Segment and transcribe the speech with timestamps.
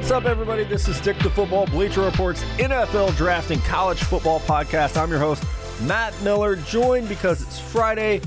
[0.00, 0.64] What's up, everybody?
[0.64, 4.96] This is Stick to Football, Bleacher Reports, NFL Draft and College Football Podcast.
[4.96, 5.44] I'm your host,
[5.82, 8.22] Matt Miller, joined because it's Friday,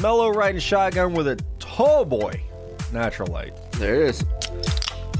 [0.00, 2.42] Mellow riding shotgun with a tall boy,
[2.94, 3.52] Natural Light.
[3.72, 4.24] There it is.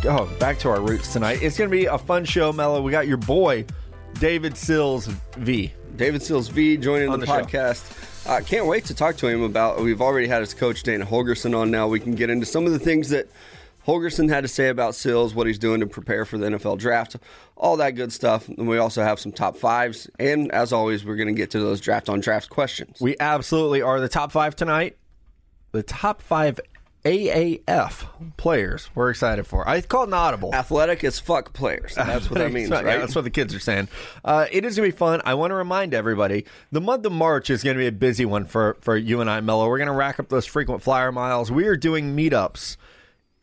[0.04, 1.42] Oh, back to our roots tonight.
[1.42, 2.80] It's going to be a fun show, Mellow.
[2.80, 3.66] We got your boy,
[4.14, 5.74] David Sills V.
[5.94, 8.26] David Sills V joining On the, the podcast.
[8.26, 9.78] I can't wait to talk to him about.
[9.78, 11.70] We've already had his coach Dana Holgorsen on.
[11.70, 13.28] Now we can get into some of the things that
[13.88, 17.16] Holgorsen had to say about Sills, what he's doing to prepare for the NFL draft,
[17.56, 18.46] all that good stuff.
[18.48, 20.10] And we also have some top fives.
[20.18, 23.00] And as always, we're going to get to those draft on draft questions.
[23.00, 24.98] We absolutely are the top five tonight.
[25.72, 26.60] The top five
[27.04, 28.06] AAF
[28.36, 29.66] players we're excited for.
[29.66, 30.54] I call it an audible.
[30.54, 31.94] Athletic as fuck players.
[31.94, 32.98] That's what that means, Yeah, right?
[33.00, 33.88] that's what the kids are saying.
[34.24, 35.22] Uh, it is going to be fun.
[35.24, 38.26] I want to remind everybody the month of March is going to be a busy
[38.26, 39.66] one for, for you and I, Mello.
[39.68, 41.50] We're going to rack up those frequent flyer miles.
[41.50, 42.76] We are doing meetups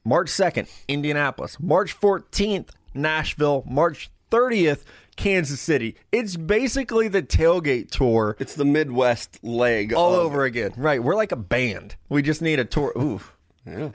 [0.06, 4.84] March 2nd, Indianapolis, March 14th, Nashville, March 30th,
[5.16, 5.96] Kansas City.
[6.12, 9.94] It's basically the tailgate tour It's the Midwest leg.
[9.94, 10.72] all of- over again.
[10.78, 11.02] Right.
[11.04, 11.96] We're like a band.
[12.10, 12.94] We just need a tour.
[12.98, 13.22] Ooh.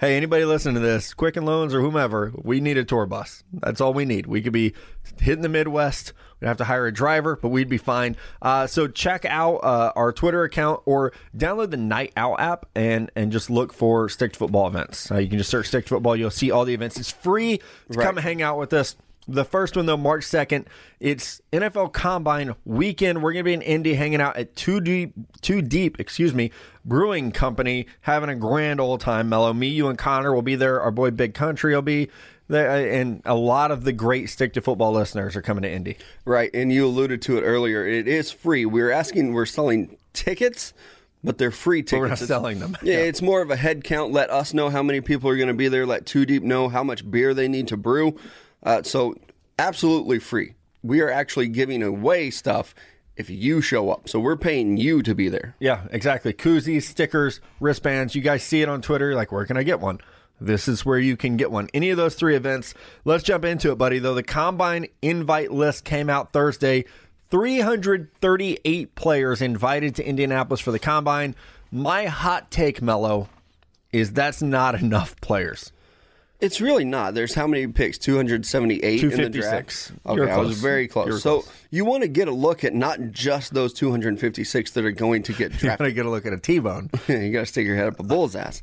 [0.00, 3.44] Hey, anybody listening to this, Quicken Loans or whomever, we need a tour bus.
[3.52, 4.26] That's all we need.
[4.26, 4.74] We could be
[5.20, 6.12] hitting the Midwest.
[6.40, 8.16] We'd have to hire a driver, but we'd be fine.
[8.40, 13.10] Uh, so check out uh, our Twitter account or download the Night Out app and
[13.14, 15.10] and just look for Stick to Football events.
[15.10, 16.16] Uh, you can just search Stick to Football.
[16.16, 16.98] You'll see all the events.
[16.98, 17.64] It's free to
[17.98, 18.06] Right.
[18.06, 18.96] come hang out with us.
[19.28, 20.66] The first one though, March second,
[20.98, 23.22] it's NFL Combine weekend.
[23.22, 26.50] We're gonna be in Indy, hanging out at Two Deep, Two Deep, excuse me,
[26.84, 29.28] Brewing Company, having a grand old time.
[29.28, 30.80] Mellow, me, you, and Connor will be there.
[30.80, 32.08] Our boy Big Country will be
[32.58, 35.96] and a lot of the great stick to football listeners are coming to Indy.
[36.24, 37.86] Right, and you alluded to it earlier.
[37.86, 38.66] It is free.
[38.66, 40.72] We're asking, we're selling tickets,
[41.22, 41.92] but they're free tickets.
[42.00, 42.76] we're not It's- selling them.
[42.82, 44.12] Yeah, it's more of a head count.
[44.12, 45.86] Let us know how many people are going to be there.
[45.86, 48.16] Let Two Deep know how much beer they need to brew.
[48.62, 49.14] Uh, so,
[49.58, 50.54] absolutely free.
[50.82, 52.74] We are actually giving away stuff
[53.16, 54.08] if you show up.
[54.08, 55.54] So, we're paying you to be there.
[55.60, 56.32] Yeah, exactly.
[56.32, 58.14] Koozies, stickers, wristbands.
[58.14, 59.14] You guys see it on Twitter.
[59.14, 60.00] Like, where can I get one?
[60.40, 61.68] This is where you can get one.
[61.74, 62.74] Any of those three events.
[63.04, 63.98] Let's jump into it, buddy.
[63.98, 66.84] Though the combine invite list came out Thursday,
[67.30, 71.34] 338 players invited to Indianapolis for the combine.
[71.70, 73.28] My hot take, Mello,
[73.92, 75.72] is that's not enough players.
[76.40, 77.12] It's really not.
[77.12, 77.98] There's how many picks?
[77.98, 79.88] 278 in the 256.
[79.88, 80.16] draft.
[80.16, 81.06] You're Okay, I was very close.
[81.06, 81.52] You're so, close.
[81.70, 85.34] you want to get a look at not just those 256 that are going to
[85.34, 85.78] get drafted.
[85.78, 86.90] gonna get a look at a T-bone.
[87.08, 88.62] you got to stick your head up a bull's ass.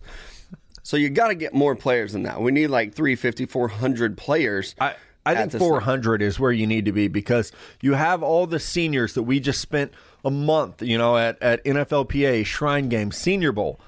[0.87, 2.39] So you got to get more players than that.
[2.39, 4.73] We need like 350, 400 players.
[4.79, 5.67] I, I think this thing.
[5.67, 9.41] 400 is where you need to be because you have all the seniors that we
[9.41, 9.91] just spent
[10.23, 13.81] a month, you know, at, at NFLPA, Shrine Game, Senior Bowl.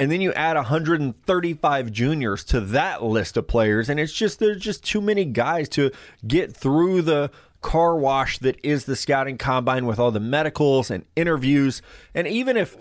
[0.00, 3.88] And then you add 135 juniors to that list of players.
[3.88, 5.92] And it's just, there's just too many guys to
[6.26, 11.04] get through the car wash that is the scouting combine with all the medicals and
[11.14, 11.82] interviews.
[12.16, 12.76] And even if,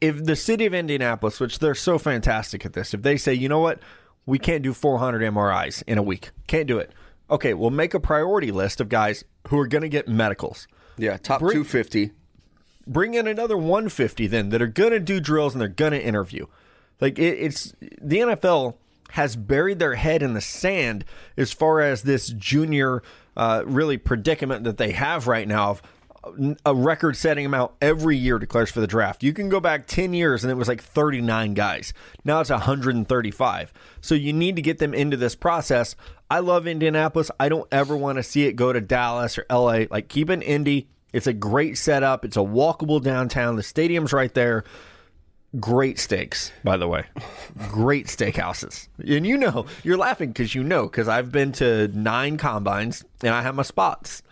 [0.00, 3.48] if the city of Indianapolis, which they're so fantastic at this, if they say, you
[3.48, 3.80] know what,
[4.26, 6.92] we can't do 400 MRIs in a week, can't do it.
[7.30, 10.68] Okay, we'll make a priority list of guys who are going to get medicals.
[10.96, 12.12] Yeah, top Bring- 250.
[12.86, 16.02] Bring in another 150 then that are going to do drills and they're going to
[16.02, 16.46] interview.
[17.00, 18.74] Like it, it's the NFL
[19.10, 21.04] has buried their head in the sand
[21.36, 23.02] as far as this junior
[23.36, 25.82] uh, really predicament that they have right now of
[26.64, 29.22] a record setting amount every year declares for the draft.
[29.22, 31.92] You can go back 10 years and it was like 39 guys.
[32.24, 33.72] Now it's 135.
[34.00, 35.96] So you need to get them into this process.
[36.30, 37.30] I love Indianapolis.
[37.38, 39.84] I don't ever want to see it go to Dallas or LA.
[39.90, 40.88] Like keep in Indy.
[41.12, 42.24] It's a great setup.
[42.24, 43.56] It's a walkable downtown.
[43.56, 44.64] The stadium's right there.
[45.58, 47.04] Great steaks, by the way.
[47.68, 48.88] Great steakhouses.
[48.98, 53.34] And you know, you're laughing because you know, because I've been to nine combines and
[53.34, 54.22] I have my spots.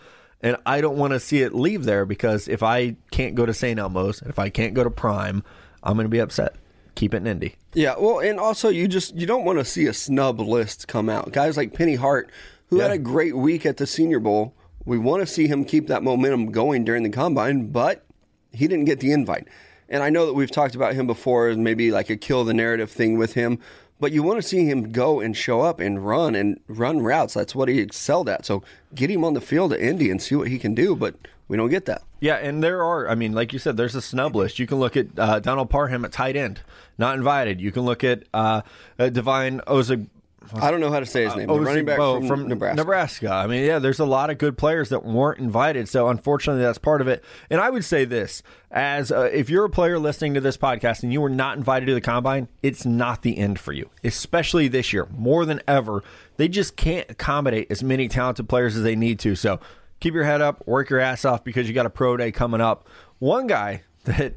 [0.45, 3.55] And I don't want to see it leave there because if I can't go to
[3.55, 3.81] St.
[3.81, 5.43] Elmo's, and if I can't go to Prime,
[5.83, 6.57] I'm going to be upset.
[6.97, 7.57] Keep it in Indy.
[7.73, 11.09] Yeah, well, and also you just you don't want to see a snub list come
[11.09, 11.33] out.
[11.33, 12.31] Guys like Penny Hart,
[12.67, 14.55] who had a great week at the Senior Bowl,
[14.85, 18.05] we want to see him keep that momentum going during the combine, but
[18.53, 19.49] he didn't get the invite.
[19.89, 22.55] And I know that we've talked about him before as maybe like a kill the
[22.55, 23.59] narrative thing with him,
[24.01, 27.35] but you want to see him go and show up and run and run routes.
[27.35, 28.45] That's what he excelled at.
[28.45, 28.63] So
[28.95, 31.15] get him on the field at Indy and see what he can do, but
[31.49, 32.03] we don't get that.
[32.21, 34.59] Yeah, and there are, I mean, like you said, there's a snub list.
[34.59, 36.61] You can look at uh, Donald Parham at tight end,
[36.97, 37.61] not invited.
[37.61, 38.63] You can look at uh,
[38.99, 40.07] uh, Devine Ozig.
[40.55, 41.49] I don't know how to say his name.
[41.49, 42.77] The running back oh, from, Nebraska.
[42.77, 43.33] Nebraska.
[43.33, 46.79] I mean, yeah, there's a lot of good players that weren't invited, so unfortunately, that's
[46.79, 47.25] part of it.
[47.51, 51.03] And I would say this: as uh, if you're a player listening to this podcast
[51.03, 53.91] and you were not invited to the combine, it's not the end for you.
[54.03, 56.03] Especially this year, more than ever,
[56.37, 59.37] they just can't accommodate as many talented players as they need to.
[59.37, 59.61] So
[60.01, 62.61] keep your head up, work your ass off because you got a pro day coming
[62.61, 62.89] up.
[63.19, 64.35] One guy that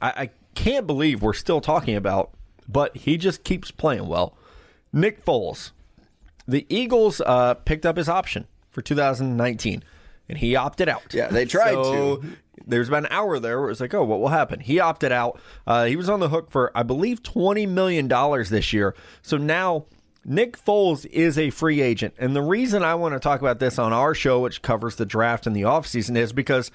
[0.00, 2.30] I, I can't believe we're still talking about,
[2.68, 4.36] but he just keeps playing well.
[4.92, 5.70] Nick Foles.
[6.46, 9.82] The Eagles uh, picked up his option for 2019,
[10.28, 11.14] and he opted out.
[11.14, 12.24] Yeah, they tried So, to.
[12.66, 14.60] There's about an hour there where it's like, oh, what will happen?
[14.60, 15.40] He opted out.
[15.66, 18.06] Uh, he was on the hook for, I believe, $20 million
[18.50, 18.94] this year.
[19.22, 19.86] So now
[20.26, 22.14] Nick Foles is a free agent.
[22.18, 25.06] And the reason I want to talk about this on our show, which covers the
[25.06, 26.70] draft and the offseason, is because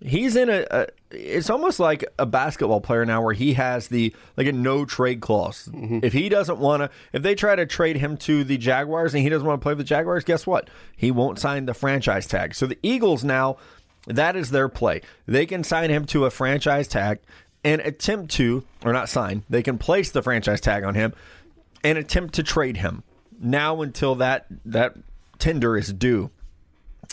[0.00, 4.14] he's in a, a it's almost like a basketball player now where he has the
[4.36, 5.68] like a no trade clause.
[5.72, 6.00] Mm-hmm.
[6.02, 9.22] If he doesn't want to if they try to trade him to the jaguars and
[9.22, 10.68] he doesn't want to play with the jaguars guess what?
[10.96, 12.54] He won't sign the franchise tag.
[12.54, 13.56] So the eagles now
[14.06, 15.02] that is their play.
[15.26, 17.20] They can sign him to a franchise tag
[17.64, 21.14] and attempt to or not sign they can place the franchise tag on him
[21.84, 23.02] and attempt to trade him.
[23.40, 24.94] Now until that that
[25.38, 26.30] tender is due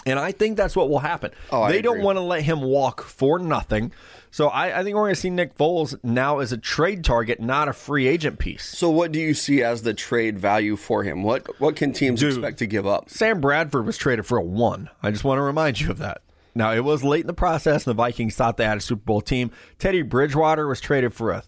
[0.06, 1.32] and I think that's what will happen.
[1.52, 3.92] Oh, they don't want to let him walk for nothing.
[4.32, 7.40] So I, I think we're going to see Nick Foles now as a trade target,
[7.40, 8.66] not a free agent piece.
[8.66, 11.24] So, what do you see as the trade value for him?
[11.24, 12.34] What what can teams Dude.
[12.34, 13.10] expect to give up?
[13.10, 14.90] Sam Bradford was traded for a one.
[15.04, 16.22] I just want to remind you of that.
[16.56, 19.04] Now, it was late in the process, and the Vikings thought they had a Super
[19.04, 19.52] Bowl team.
[19.80, 21.44] Teddy Bridgewater was traded for a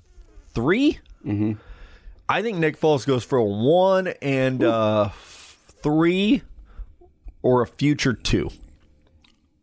[0.53, 1.53] 3 Mm-hmm.
[2.27, 6.43] I think Nick Foles goes for a one and uh, three
[7.45, 8.49] or a future two.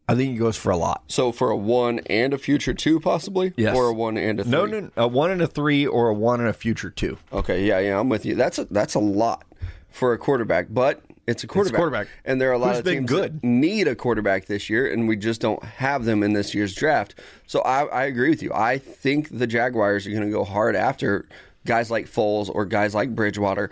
[0.09, 1.03] I think he goes for a lot.
[1.09, 3.77] So, for a one and a future two, possibly, Yes.
[3.77, 4.53] or a one and a three.
[4.53, 7.19] No, no, a one and a three or a one and a future two.
[7.33, 8.35] Okay, yeah, yeah, I'm with you.
[8.37, 9.45] That's a, that's a lot
[9.91, 11.77] for a quarterback, but it's a quarterback.
[11.79, 12.09] quarterback.
[12.25, 13.41] and there are a lot Who's of been teams good.
[13.41, 16.75] that need a quarterback this year, and we just don't have them in this year's
[16.75, 17.15] draft.
[17.47, 18.53] So I, I agree with you.
[18.55, 21.27] I think the Jaguars are going to go hard after
[21.65, 23.71] guys like Foles or guys like Bridgewater.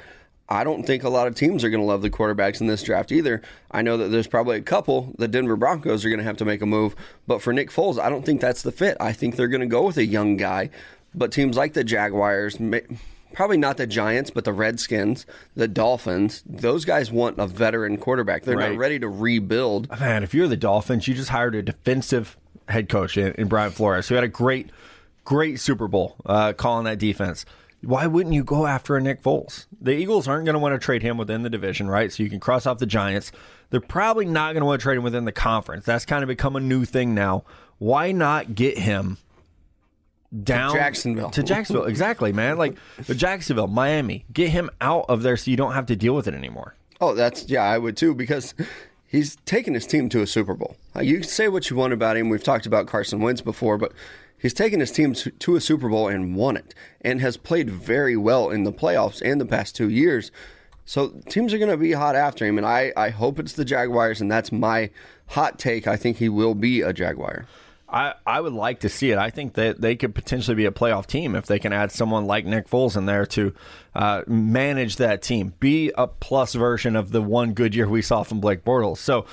[0.50, 2.82] I don't think a lot of teams are going to love the quarterbacks in this
[2.82, 3.40] draft either.
[3.70, 5.14] I know that there's probably a couple.
[5.16, 8.00] The Denver Broncos are going to have to make a move, but for Nick Foles,
[8.00, 8.96] I don't think that's the fit.
[8.98, 10.70] I think they're going to go with a young guy.
[11.14, 12.58] But teams like the Jaguars,
[13.32, 15.24] probably not the Giants, but the Redskins,
[15.54, 18.42] the Dolphins, those guys want a veteran quarterback.
[18.44, 18.70] They're Right.
[18.72, 19.88] not ready to rebuild.
[20.00, 22.36] Man, if you're the Dolphins, you just hired a defensive
[22.68, 24.70] head coach in, in Brian Flores, who had a great,
[25.24, 27.44] great Super Bowl uh, calling that defense.
[27.82, 29.66] Why wouldn't you go after a Nick Foles?
[29.80, 32.12] The Eagles aren't going to want to trade him within the division, right?
[32.12, 33.32] So you can cross off the Giants.
[33.70, 35.86] They're probably not going to want to trade him within the conference.
[35.86, 37.44] That's kind of become a new thing now.
[37.78, 39.16] Why not get him
[40.42, 41.30] down to Jacksonville.
[41.30, 42.58] To Jacksonville, exactly, man.
[42.58, 44.24] Like Jacksonville, Miami.
[44.32, 46.74] Get him out of there so you don't have to deal with it anymore.
[47.00, 48.54] Oh, that's yeah, I would too because
[49.06, 50.76] he's taken his team to a Super Bowl.
[51.00, 52.28] You can say what you want about him.
[52.28, 53.92] We've talked about Carson Wentz before, but
[54.40, 58.16] he's taken his team to, a Super Bowl and won it, and has played very
[58.16, 60.30] well in the playoffs and the past two years.
[60.84, 63.64] So teams are going to be hot after him, and I, I hope it's the
[63.64, 64.90] Jaguars, and that's my
[65.28, 65.86] hot take.
[65.86, 67.46] I think he will be a Jaguar.
[67.88, 69.18] I, I would like to see it.
[69.18, 72.26] I think that they could potentially be a playoff team if they can add someone
[72.26, 73.52] like Nick Foles in there to
[73.94, 78.22] uh, manage that team, be a plus version of the one good year we saw
[78.22, 78.98] from Blake Bortles.
[78.98, 79.26] So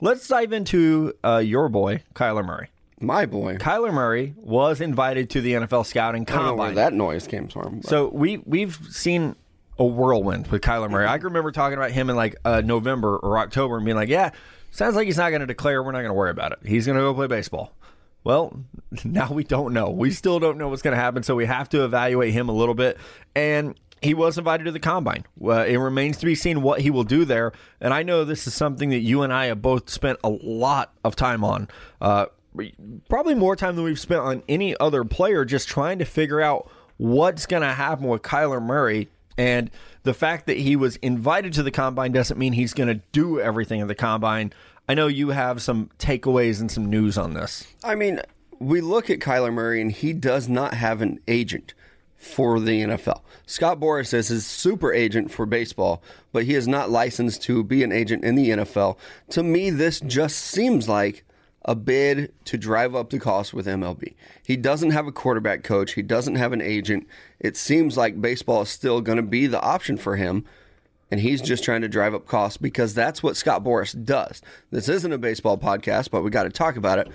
[0.00, 2.68] let's dive into uh, your boy, Kyler Murray.
[3.00, 3.56] My boy.
[3.56, 6.74] Kyler Murray was invited to the NFL scouting I don't know where combine.
[6.76, 7.80] that noise came from.
[7.80, 9.36] but- So we we've seen
[9.78, 11.06] a whirlwind with Kyler Murray.
[11.06, 14.08] I can remember talking about him in like uh, November or October and being like,
[14.08, 14.30] "Yeah,
[14.70, 15.82] sounds like he's not going to declare.
[15.82, 16.60] We're not going to worry about it.
[16.64, 17.74] He's going to go play baseball."
[18.22, 18.58] Well,
[19.04, 19.90] now we don't know.
[19.90, 22.52] We still don't know what's going to happen, so we have to evaluate him a
[22.52, 22.96] little bit.
[23.34, 25.24] And he was invited to the combine.
[25.44, 27.52] Uh, it remains to be seen what he will do there.
[27.80, 30.92] And I know this is something that you and I have both spent a lot
[31.04, 31.68] of time on.
[32.00, 32.26] Uh,
[33.08, 36.70] probably more time than we've spent on any other player, just trying to figure out
[36.96, 39.08] what's going to happen with Kyler Murray.
[39.36, 39.70] And
[40.04, 43.40] the fact that he was invited to the combine doesn't mean he's going to do
[43.40, 44.52] everything in the combine.
[44.88, 47.66] I know you have some takeaways and some news on this.
[47.82, 48.20] I mean,
[48.58, 51.74] we look at Kyler Murray, and he does not have an agent
[52.16, 53.20] for the NFL.
[53.46, 57.82] Scott Boras is his super agent for baseball, but he is not licensed to be
[57.82, 58.96] an agent in the NFL.
[59.30, 61.24] To me, this just seems like
[61.64, 64.14] a bid to drive up the cost with MLB.
[64.46, 67.06] He doesn't have a quarterback coach, he doesn't have an agent.
[67.40, 70.44] It seems like baseball is still going to be the option for him.
[71.10, 74.42] And he's just trying to drive up costs because that's what Scott Boras does.
[74.70, 77.08] This isn't a baseball podcast, but we got to talk about it.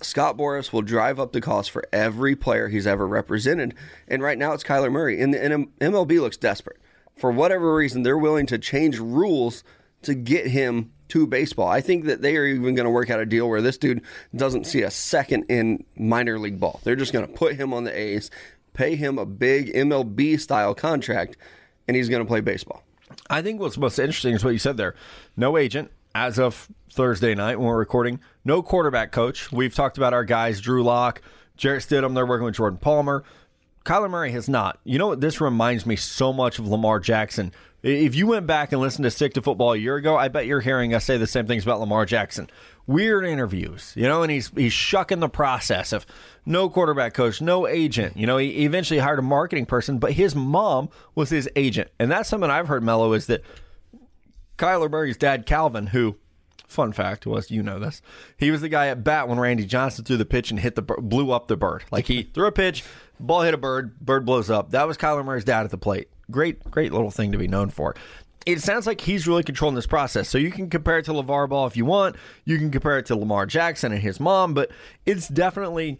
[0.00, 3.74] Scott Boras will drive up the cost for every player he's ever represented.
[4.08, 5.20] And right now it's Kyler Murray.
[5.20, 6.78] And, and MLB looks desperate.
[7.16, 9.62] for whatever reason, they're willing to change rules
[10.02, 11.68] to get him to baseball.
[11.68, 14.02] I think that they are even going to work out a deal where this dude
[14.34, 16.80] doesn't see a second in minor league ball.
[16.84, 18.30] They're just going to put him on the A's,
[18.74, 21.36] pay him a big MLB style contract,
[21.86, 22.82] and he's going to play baseball.
[23.30, 24.94] I think what's most interesting is what you said there.
[25.36, 28.20] No agent as of Thursday night when we're recording.
[28.44, 29.52] No quarterback coach.
[29.52, 31.22] We've talked about our guys, Drew Lock,
[31.56, 32.14] Jarrett Stidham.
[32.14, 33.22] They're working with Jordan Palmer.
[33.84, 34.80] Kyler Murray has not.
[34.82, 35.20] You know what?
[35.20, 37.52] This reminds me so much of Lamar Jackson.
[37.86, 40.46] If you went back and listened to Stick to Football a year ago, I bet
[40.46, 42.50] you're hearing us say the same things about Lamar Jackson.
[42.88, 46.04] Weird interviews, you know, and he's he's shucking the process of
[46.44, 48.16] no quarterback coach, no agent.
[48.16, 52.10] You know, he eventually hired a marketing person, but his mom was his agent, and
[52.10, 52.82] that's something I've heard.
[52.82, 53.42] Mello is that
[54.58, 56.16] Kyler Murray's dad, Calvin, who
[56.66, 58.02] fun fact was you know this
[58.36, 60.82] he was the guy at bat when randy johnson threw the pitch and hit the
[60.82, 62.82] blew up the bird like he threw a pitch
[63.20, 66.08] ball hit a bird bird blows up that was kyler murray's dad at the plate
[66.30, 67.94] great great little thing to be known for
[68.46, 70.28] it sounds like he's really controlling this process.
[70.28, 72.14] So you can compare it to LeVar Ball if you want.
[72.44, 74.70] You can compare it to Lamar Jackson and his mom, but
[75.04, 75.98] it's definitely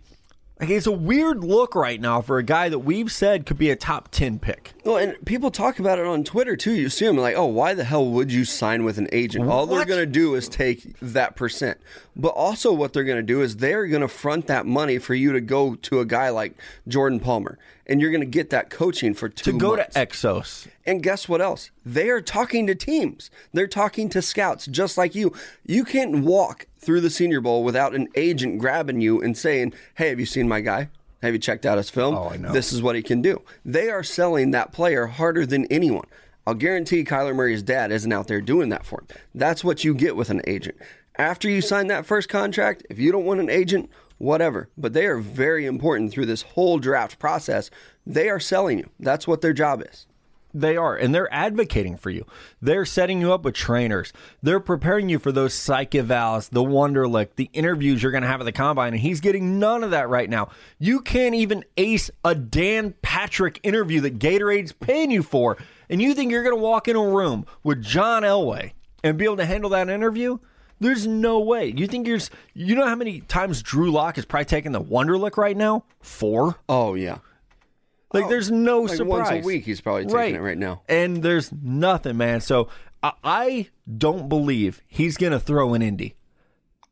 [0.60, 3.68] like it's a weird look right now for a guy that we've said could be
[3.70, 4.72] a top 10 pick.
[4.84, 6.72] Well, and people talk about it on Twitter too.
[6.72, 9.48] You see them like, oh, why the hell would you sign with an agent?
[9.50, 11.78] All they're going to do is take that percent.
[12.18, 15.14] But also, what they're going to do is they're going to front that money for
[15.14, 16.54] you to go to a guy like
[16.88, 17.58] Jordan Palmer.
[17.86, 19.94] And you're going to get that coaching for two To go months.
[19.94, 20.66] to Exos.
[20.86, 21.70] And guess what else?
[21.84, 23.30] They are talking to teams.
[23.52, 25.32] They're talking to scouts just like you.
[25.66, 30.08] You can't walk through the Senior Bowl without an agent grabbing you and saying, "Hey,
[30.08, 30.88] have you seen my guy?
[31.22, 32.14] Have you checked out his film?
[32.16, 32.52] Oh, I know.
[32.52, 36.06] This is what he can do." They are selling that player harder than anyone.
[36.46, 39.08] I'll guarantee Kyler Murray's dad isn't out there doing that for him.
[39.34, 40.76] That's what you get with an agent.
[41.18, 44.68] After you sign that first contract, if you don't want an agent, whatever.
[44.76, 47.70] But they are very important through this whole draft process.
[48.06, 48.90] They are selling you.
[49.00, 50.06] That's what their job is.
[50.54, 52.24] They are, and they're advocating for you.
[52.62, 54.14] They're setting you up with trainers.
[54.42, 58.40] They're preparing you for those psych evals, the Wonderlic, the interviews you're going to have
[58.40, 60.48] at the combine, and he's getting none of that right now.
[60.78, 65.58] You can't even ace a Dan Patrick interview that Gatorade's paying you for,
[65.90, 68.72] and you think you're going to walk in a room with John Elway
[69.04, 70.38] and be able to handle that interview?
[70.78, 71.72] There's no way.
[71.74, 72.18] You think you're,
[72.54, 75.84] you know how many times Drew Lock is probably taking the Wonderlic right now?
[76.00, 76.56] Four.
[76.68, 77.18] Oh yeah.
[78.12, 79.30] Like, oh, there's no Like surprise.
[79.32, 80.82] once a week, he's probably taking it right now.
[80.88, 82.40] And there's nothing, man.
[82.40, 82.68] So
[83.02, 83.68] I, I
[83.98, 86.14] don't believe he's going to throw an Indy.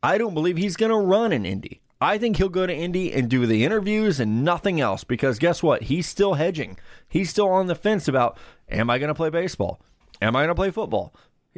[0.03, 1.81] I don't believe he's going to run an Indy.
[2.01, 5.63] I think he'll go to Indy and do the interviews and nothing else because guess
[5.63, 5.83] what?
[5.83, 6.77] He's still hedging.
[7.07, 8.37] He's still on the fence about
[8.69, 9.79] am I going to play baseball?
[10.21, 11.13] Am I going to play football?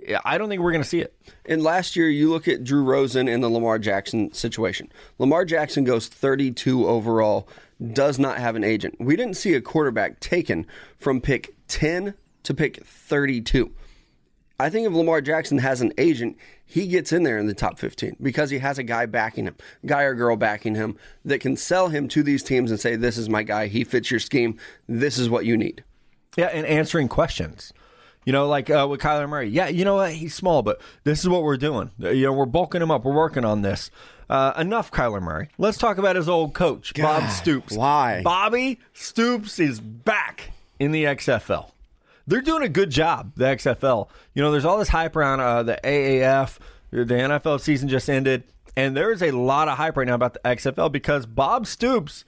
[0.05, 1.15] Yeah, I don't think we're going to see it.
[1.45, 4.91] And last year, you look at Drew Rosen and the Lamar Jackson situation.
[5.17, 7.47] Lamar Jackson goes 32 overall,
[7.93, 8.95] does not have an agent.
[8.99, 12.13] We didn't see a quarterback taken from pick 10
[12.43, 13.73] to pick 32.
[14.59, 17.77] I think if Lamar Jackson has an agent, he gets in there in the top
[17.77, 21.55] 15 because he has a guy backing him, guy or girl backing him that can
[21.55, 23.67] sell him to these teams and say, This is my guy.
[23.67, 24.57] He fits your scheme.
[24.87, 25.83] This is what you need.
[26.35, 27.71] Yeah, and answering questions.
[28.27, 29.47] You know, like uh, with Kyler Murray.
[29.47, 30.11] Yeah, you know what?
[30.11, 31.91] He's small, but this is what we're doing.
[32.03, 33.05] Uh, You know, we're bulking him up.
[33.05, 33.89] We're working on this.
[34.29, 35.47] Uh, enough, Kyler Murray.
[35.57, 37.71] Let's talk about his old coach, Bob Stoops.
[37.77, 38.21] why?
[38.23, 41.71] Bobby Stoops is back in the XFL.
[42.27, 44.09] They're doing a good job, the XFL.
[44.33, 46.57] You know, there's all this hype around uh, the AAF.
[46.91, 48.43] The NFL season just ended,
[48.75, 52.25] and there is a lot of hype right now about the XFL because Bob Stoops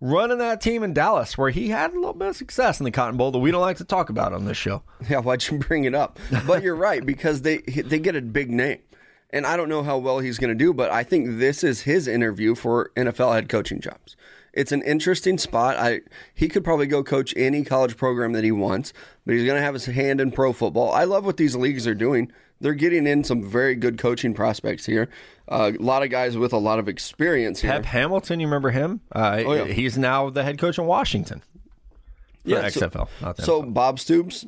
[0.00, 2.90] running that team in Dallas, where he had a little bit of success in the
[2.90, 4.82] Cotton Bowl that we don't like to talk about on this show.
[5.08, 6.18] Yeah, why'd you bring it up?
[6.46, 8.80] But you're right because they they get a big name,
[9.30, 11.82] and I don't know how well he's going to do, but I think this is
[11.82, 14.16] his interview for NFL head coaching jobs.
[14.52, 15.76] It's an interesting spot.
[15.76, 16.00] I
[16.34, 18.92] he could probably go coach any college program that he wants,
[19.24, 20.92] but he's going to have his hand in pro football.
[20.92, 22.32] I love what these leagues are doing.
[22.60, 25.08] They're getting in some very good coaching prospects here.
[25.50, 27.72] Uh, a lot of guys with a lot of experience here.
[27.72, 29.00] Pep Hamilton, you remember him?
[29.12, 29.64] Uh, Oh, yeah.
[29.64, 31.42] He's now the head coach in Washington.
[32.44, 33.08] Yeah, so- XFL.
[33.20, 34.46] not the So Bob Stoops,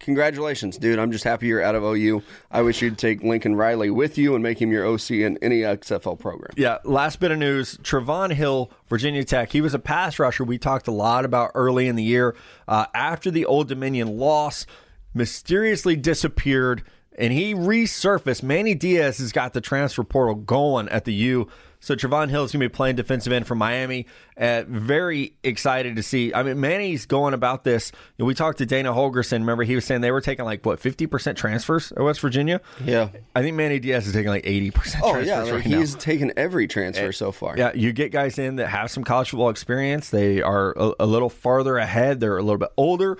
[0.00, 0.98] congratulations, dude.
[0.98, 2.22] I'm just happy you're out of OU.
[2.50, 5.60] I wish you'd take Lincoln Riley with you and make him your OC in any
[5.60, 6.52] XFL program.
[6.56, 7.76] Yeah, last bit of news.
[7.78, 9.52] Trevon Hill, Virginia Tech.
[9.52, 12.34] He was a pass rusher we talked a lot about early in the year.
[12.66, 14.66] Uh, after the Old Dominion loss,
[15.14, 16.82] mysteriously disappeared
[17.18, 18.42] and he resurfaced.
[18.42, 21.48] Manny Diaz has got the transfer portal going at the U.
[21.78, 24.06] So Trevon Hill is going to be playing defensive end for Miami.
[24.36, 26.32] Uh, very excited to see.
[26.34, 27.92] I mean, Manny's going about this.
[28.16, 29.32] You know, we talked to Dana Holgorsen.
[29.32, 32.60] Remember, he was saying they were taking like what fifty percent transfers at West Virginia.
[32.84, 33.10] Yeah.
[33.36, 35.04] I think Manny Diaz is taking like eighty percent.
[35.06, 35.78] Oh transfers yeah, like right now.
[35.78, 37.56] he's taken every transfer so far.
[37.56, 40.10] Yeah, you get guys in that have some college football experience.
[40.10, 42.20] They are a, a little farther ahead.
[42.20, 43.18] They're a little bit older.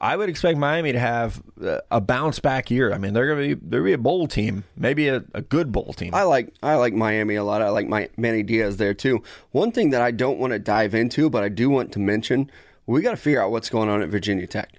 [0.00, 2.92] I would expect Miami to have uh, a bounce back year.
[2.92, 5.72] I mean, they're to be they're gonna be a bowl team, maybe a, a good
[5.72, 6.14] bowl team.
[6.14, 7.62] I like I like Miami a lot.
[7.62, 9.22] I like my Manny Diaz there too.
[9.52, 12.50] One thing that I don't want to dive into, but I do want to mention,
[12.86, 14.72] we got to figure out what's going on at Virginia Tech.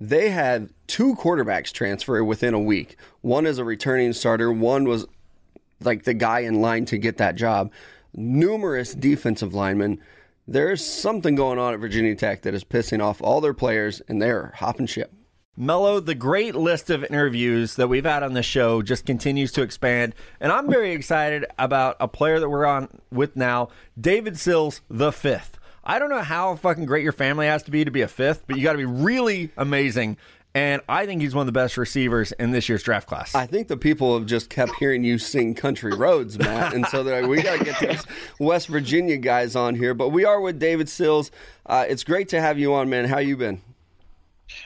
[0.00, 2.96] They had two quarterbacks transfer within a week.
[3.20, 4.50] One is a returning starter.
[4.52, 5.06] One was
[5.80, 7.70] like the guy in line to get that job.
[8.14, 10.00] Numerous defensive linemen.
[10.46, 14.20] There's something going on at Virginia Tech that is pissing off all their players, and
[14.20, 15.12] they're hopping ship.
[15.56, 19.62] Mello, the great list of interviews that we've had on the show just continues to
[19.62, 20.14] expand.
[20.40, 23.68] And I'm very excited about a player that we're on with now,
[24.00, 25.58] David Sills, the fifth.
[25.84, 28.44] I don't know how fucking great your family has to be to be a fifth,
[28.46, 30.16] but you got to be really amazing
[30.54, 33.34] and I think he's one of the best receivers in this year's draft class.
[33.34, 36.74] I think the people have just kept hearing you sing country roads, Matt.
[36.74, 38.04] And so like, we got to get these
[38.38, 39.94] West Virginia guys on here.
[39.94, 41.30] But we are with David Sills.
[41.64, 43.06] Uh, it's great to have you on, man.
[43.06, 43.62] How you been?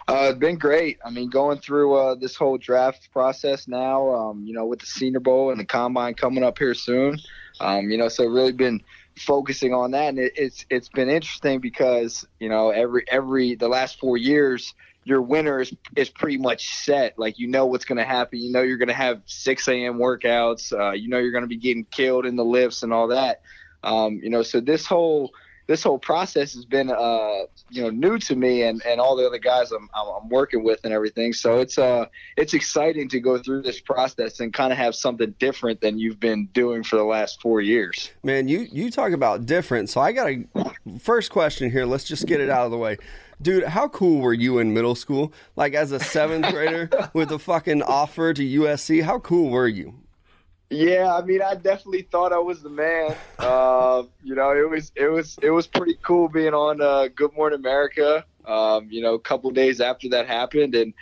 [0.09, 0.99] Uh, it's been great.
[1.05, 4.87] I mean, going through uh, this whole draft process now, um, you know, with the
[4.87, 7.19] Senior Bowl and the Combine coming up here soon,
[7.61, 8.83] um, you know, so really been
[9.17, 13.69] focusing on that, and it, it's it's been interesting because you know every every the
[13.69, 14.75] last four years
[15.07, 17.17] your winner is, is pretty much set.
[17.17, 18.41] Like you know what's going to happen.
[18.41, 19.99] You know you're going to have 6 a.m.
[19.99, 20.73] workouts.
[20.73, 23.41] Uh, you know you're going to be getting killed in the lifts and all that.
[23.85, 25.33] Um, you know, so this whole
[25.69, 29.25] this whole process has been uh, you know new to me and, and all the
[29.25, 31.33] other guys I'm, I'm working with and everything.
[31.33, 35.37] So it's uh it's exciting to go through this process and kind of have something
[35.39, 38.11] different than you've been doing for the last four years.
[38.25, 39.89] Man, you you talk about different.
[39.89, 40.45] So I got a
[40.99, 41.87] first question here.
[41.87, 42.99] Let's just get it out of the way.
[43.41, 45.33] Dude, how cool were you in middle school?
[45.57, 49.95] Like as a seventh grader with a fucking offer to USC, how cool were you?
[50.71, 53.15] Yeah, I mean, I definitely thought I was the man.
[53.39, 57.35] Uh, you know, it was it was it was pretty cool being on uh, Good
[57.35, 58.25] Morning America.
[58.45, 60.93] Um, you know, a couple days after that happened, and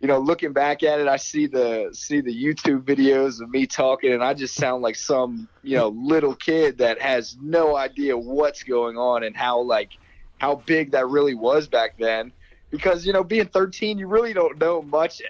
[0.00, 3.66] you know, looking back at it, I see the see the YouTube videos of me
[3.66, 8.16] talking, and I just sound like some you know little kid that has no idea
[8.16, 9.90] what's going on and how like
[10.40, 12.32] how big that really was back then.
[12.70, 15.22] Because you know, being 13, you really don't know much.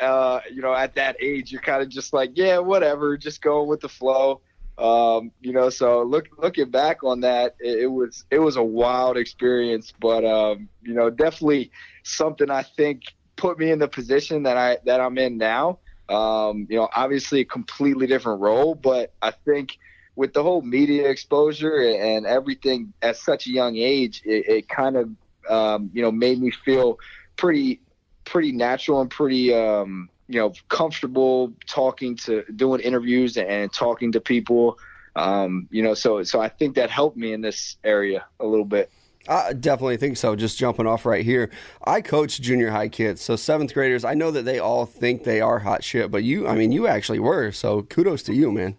[0.00, 3.68] Uh, you know, at that age, you're kind of just like, yeah, whatever, just going
[3.68, 4.40] with the flow.
[4.76, 8.62] Um, you know, so look looking back on that, it, it was it was a
[8.62, 11.70] wild experience, but um, you know, definitely
[12.02, 13.02] something I think
[13.36, 15.78] put me in the position that I that I'm in now.
[16.08, 19.78] Um, you know, obviously a completely different role, but I think
[20.16, 24.96] with the whole media exposure and everything at such a young age, it, it kind
[24.96, 25.10] of
[25.48, 26.98] um, you know made me feel
[27.36, 27.80] pretty
[28.24, 34.20] pretty natural and pretty um, you know comfortable talking to doing interviews and talking to
[34.20, 34.78] people.
[35.16, 38.64] Um, you know, so so I think that helped me in this area a little
[38.64, 38.90] bit.
[39.26, 40.36] I definitely think so.
[40.36, 41.50] Just jumping off right here.
[41.82, 44.04] I coach junior high kids, so seventh graders.
[44.04, 46.86] I know that they all think they are hot shit, but you, I mean, you
[46.86, 47.50] actually were.
[47.50, 48.76] So kudos to you, man.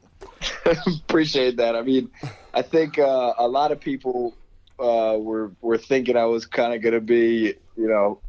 [0.88, 1.76] Appreciate that.
[1.76, 2.10] I mean,
[2.54, 4.36] I think uh, a lot of people
[4.80, 8.20] uh, were were thinking I was kind of going to be, you know,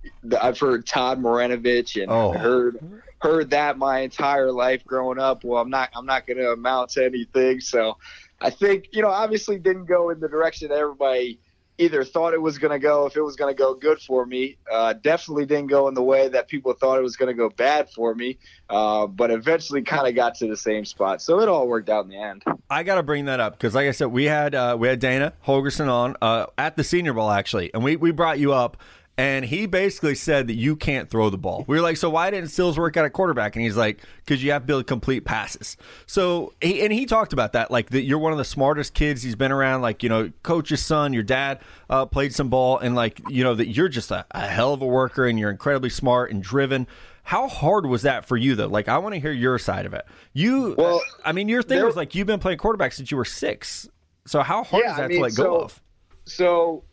[0.41, 2.33] I've heard Todd Marinovich and oh.
[2.33, 2.79] heard
[3.19, 5.45] heard that my entire life growing up.
[5.45, 7.61] Well, I'm not I'm not going to amount to anything.
[7.61, 7.97] So,
[8.41, 11.41] I think you know, obviously didn't go in the direction that everybody
[11.79, 14.25] either thought it was going to go, if it was going to go good for
[14.25, 14.57] me.
[14.71, 17.49] Uh, definitely didn't go in the way that people thought it was going to go
[17.49, 18.39] bad for me,
[18.71, 21.21] uh, but eventually kind of got to the same spot.
[21.23, 22.45] So it all worked out in the end.
[22.71, 24.99] I got to bring that up because, like I said, we had uh, we had
[24.99, 28.77] Dana Holgorsen on uh, at the Senior Bowl actually, and we we brought you up
[29.19, 31.65] and he basically said that you can't throw the ball.
[31.67, 33.57] We were like, so why didn't Sills work out at quarterback?
[33.57, 35.79] And he's like, because you have to build complete passes.
[36.05, 39.23] So, he, and he talked about that, like that you're one of the smartest kids
[39.23, 39.81] he's been around.
[39.81, 43.55] Like, you know, coach's son, your dad uh, played some ball, and like, you know,
[43.55, 46.87] that you're just a, a hell of a worker and you're incredibly smart and driven.
[47.23, 48.69] How hard was that for you though?
[48.69, 50.05] Like, I want to hear your side of it.
[50.35, 53.17] You, well, I mean, your thing there, was like you've been playing quarterback since you
[53.17, 53.89] were six.
[54.27, 55.83] So how hard yeah, is that I mean, to let so, go of?
[56.25, 56.85] So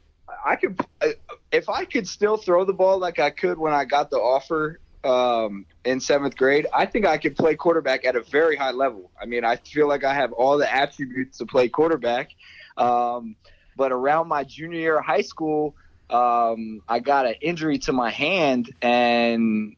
[0.45, 0.79] I could
[1.51, 4.79] if I could still throw the ball like I could when I got the offer
[5.03, 9.11] um, in seventh grade, I think I could play quarterback at a very high level.
[9.21, 12.31] I mean, I feel like I have all the attributes to play quarterback.
[12.77, 13.35] Um,
[13.75, 15.75] but around my junior year of high school,
[16.09, 19.75] um, I got an injury to my hand, and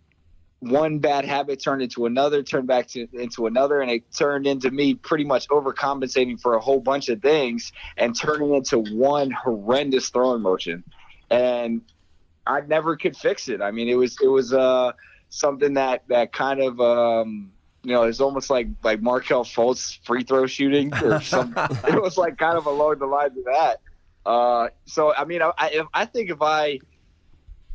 [0.69, 4.71] one bad habit turned into another, turned back to, into another, and it turned into
[4.71, 10.09] me pretty much overcompensating for a whole bunch of things and turning into one horrendous
[10.09, 10.83] throwing motion
[11.29, 11.81] and
[12.45, 13.61] I never could fix it.
[13.61, 14.93] I mean, it was it was uh,
[15.29, 17.51] something that that kind of um,
[17.83, 21.63] you know it's almost like like Markelle Fultz free throw shooting or something.
[21.87, 23.81] it was like kind of along the lines of that.
[24.25, 26.79] Uh, so I mean, I, I, I think if I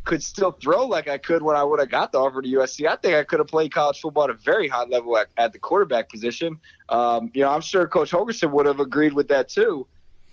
[0.04, 2.86] could still throw like I could when I would have got the offer to USC,
[2.86, 5.52] I think I could have played college football at a very high level at, at
[5.52, 6.58] the quarterback position.
[6.88, 9.86] Um, you know, I'm sure Coach Holgorsen would have agreed with that too.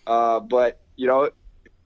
[0.05, 1.29] Uh, but you know,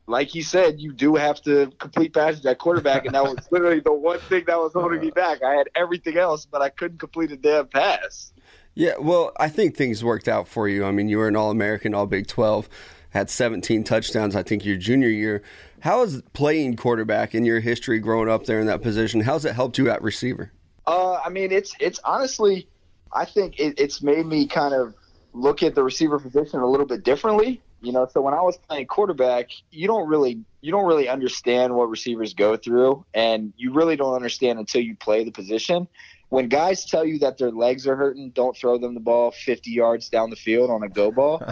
[0.07, 3.79] like he said, you do have to complete passes at quarterback, and that was literally
[3.79, 5.43] the one thing that was holding me back.
[5.43, 8.31] I had everything else, but I couldn't complete a damn pass.
[8.73, 10.85] Yeah, well, I think things worked out for you.
[10.85, 12.69] I mean, you were an All American, All Big 12,
[13.09, 15.43] had 17 touchdowns, I think, your junior year.
[15.81, 19.55] How has playing quarterback in your history growing up there in that position, how's it
[19.55, 20.51] helped you at receiver?
[20.85, 22.67] Uh, I mean, it's it's honestly,
[23.11, 24.93] I think it, it's made me kind of
[25.33, 27.61] look at the receiver position a little bit differently.
[27.81, 31.73] You know, so when I was playing quarterback, you don't really you don't really understand
[31.73, 35.87] what receivers go through, and you really don't understand until you play the position.
[36.29, 39.71] When guys tell you that their legs are hurting, don't throw them the ball 50
[39.71, 41.43] yards down the field on a go ball.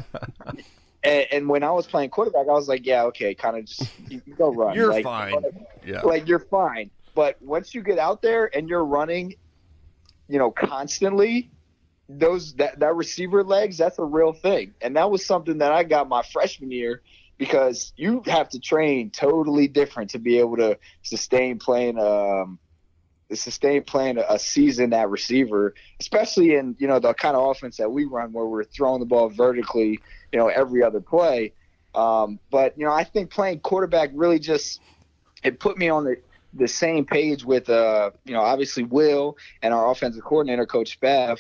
[1.04, 3.90] and, and, when I was playing quarterback, I was like, yeah, okay, kind of just
[4.10, 4.76] you, you go run.
[4.76, 5.34] You're like, fine.
[5.86, 6.02] yeah.
[6.02, 6.92] Like you're fine.
[7.16, 9.36] But once you get out there and you're running,
[10.28, 11.52] you know, constantly,
[12.08, 14.74] those that, that receiver legs, that's a real thing.
[14.82, 17.02] And that was something that I got my freshman year
[17.38, 22.60] because you have to train totally different to be able to sustain playing um
[23.36, 27.78] sustain playing a, a season at receiver, especially in, you know, the kind of offense
[27.78, 30.00] that we run where we're throwing the ball vertically,
[30.32, 31.54] you know, every other play.
[31.96, 34.80] Um, but, you know, I think playing quarterback really just
[35.44, 36.18] it put me on the
[36.54, 41.40] the same page with uh, you know, obviously Will and our offensive coordinator, Coach Spav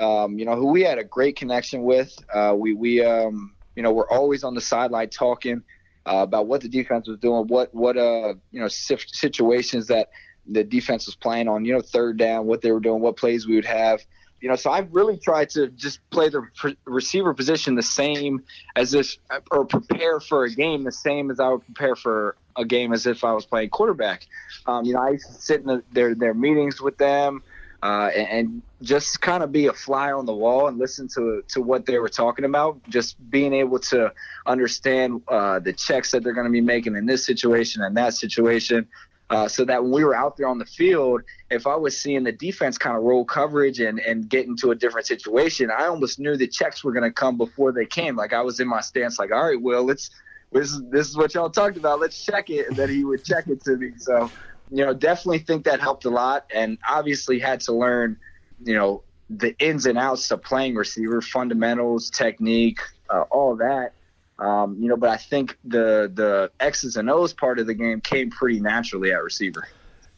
[0.00, 2.16] um, you know, who we had a great connection with.
[2.32, 5.62] Uh, we we um, you know we're always on the sideline talking
[6.06, 10.08] uh, about what the defense was doing, what what uh you know situations that
[10.46, 13.46] the defense was playing on, you know, third down, what they were doing, what plays
[13.46, 14.00] we would have.
[14.40, 16.46] You know, so I've really tried to just play the
[16.86, 18.42] receiver position the same
[18.74, 19.16] as if,
[19.50, 23.06] or prepare for a game the same as I would prepare for a game as
[23.06, 24.26] if I was playing quarterback.
[24.66, 27.42] Um, you know, I used to sit in the, their their meetings with them
[27.82, 31.44] uh, and, and, just kind of be a fly on the wall and listen to
[31.48, 32.80] to what they were talking about.
[32.88, 34.10] Just being able to
[34.46, 38.14] understand uh, the checks that they're going to be making in this situation and that
[38.14, 38.88] situation.
[39.30, 42.24] Uh, so that when we were out there on the field, if I was seeing
[42.24, 46.18] the defense kind of roll coverage and, and get into a different situation, I almost
[46.18, 48.16] knew the checks were going to come before they came.
[48.16, 50.10] Like I was in my stance, like, all right, well, let's
[50.52, 52.00] this is this is what y'all talked about.
[52.00, 53.92] Let's check it, and then he would check it to me.
[53.98, 54.28] So
[54.70, 58.16] you know, definitely think that helped a lot, and obviously had to learn,
[58.64, 63.92] you know, the ins and outs of playing receiver, fundamentals, technique, uh, all that.
[64.40, 68.00] Um, you know, but I think the the X's and O's part of the game
[68.00, 69.68] came pretty naturally at receiver.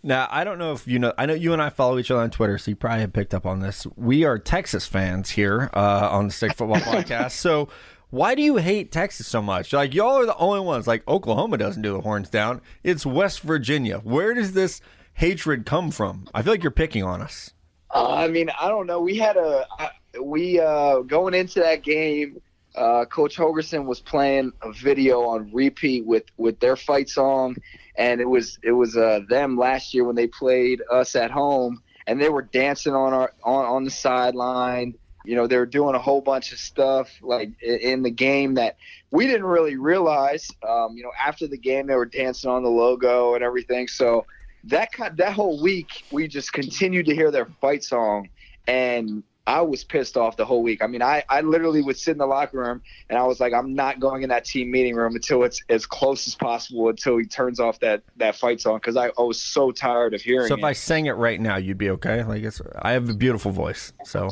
[0.05, 1.13] Now, I don't know if you know.
[1.19, 3.35] I know you and I follow each other on Twitter, so you probably have picked
[3.35, 3.87] up on this.
[3.97, 7.33] We are Texas fans here uh, on the Stick Football Podcast.
[7.33, 7.69] So
[8.11, 9.73] why do you hate Texas so much?
[9.73, 10.87] Like y'all are the only ones.
[10.87, 12.61] Like Oklahoma doesn't do the horns down.
[12.85, 13.99] It's West Virginia.
[13.99, 14.81] Where does this
[15.15, 16.29] hatred come from?
[16.35, 17.53] I feel like you're picking on us.
[17.91, 19.01] Uh, I mean, I don't know.
[19.01, 19.67] We had a
[20.21, 22.41] we uh, going into that game.
[22.75, 27.57] Uh, Coach Holgorsen was playing a video on repeat with with their fight song,
[27.97, 31.83] and it was it was uh, them last year when they played us at home,
[32.07, 35.95] and they were dancing on our on on the sideline you know, they were doing
[35.95, 38.77] a whole bunch of stuff like in the game that
[39.11, 40.51] we didn't really realize.
[40.67, 43.89] Um, you know, after the game, they were dancing on the logo and everything.
[43.89, 44.27] So
[44.65, 48.31] that kind, that whole week, we just continued to hear their fight song,
[48.67, 50.83] and I was pissed off the whole week.
[50.83, 53.53] I mean, I, I literally would sit in the locker room and I was like,
[53.53, 57.19] I'm not going in that team meeting room until it's as close as possible until
[57.19, 60.47] he turns off that, that fight song because I, I was so tired of hearing
[60.47, 60.59] so it.
[60.59, 62.23] if I sang it right now, you'd be okay.
[62.23, 64.31] Like it's, I have a beautiful voice, so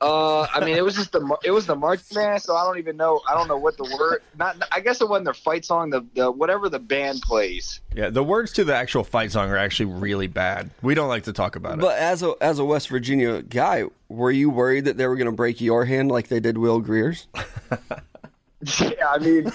[0.00, 2.78] uh, I mean, it was just the it was the march band, so I don't
[2.78, 3.20] even know.
[3.28, 4.22] I don't know what the word.
[4.38, 5.90] Not, I guess it wasn't their fight song.
[5.90, 7.80] The, the whatever the band plays.
[7.94, 10.70] Yeah, the words to the actual fight song are actually really bad.
[10.80, 11.80] We don't like to talk about it.
[11.82, 15.26] But as a as a West Virginia guy, were you worried that they were going
[15.26, 17.26] to break your hand like they did Will Grier's?
[18.80, 19.52] yeah, I mean.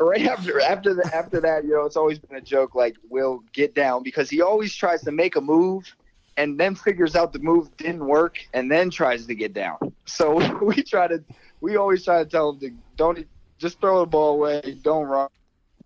[0.00, 2.76] right after after the, after that, you know, it's always been a joke.
[2.76, 5.92] Like, Will get down because he always tries to make a move
[6.36, 9.76] and then figures out the move didn't work and then tries to get down.
[10.06, 11.22] So we try to,
[11.60, 13.26] we always try to tell him to don't
[13.58, 15.28] just throw the ball away, don't run.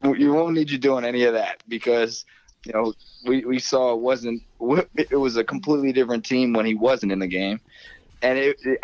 [0.03, 2.25] You won't need you doing any of that because
[2.65, 2.93] you know
[3.25, 4.43] we, we saw it wasn't
[4.95, 7.61] it was a completely different team when he wasn't in the game,
[8.23, 8.81] and it, it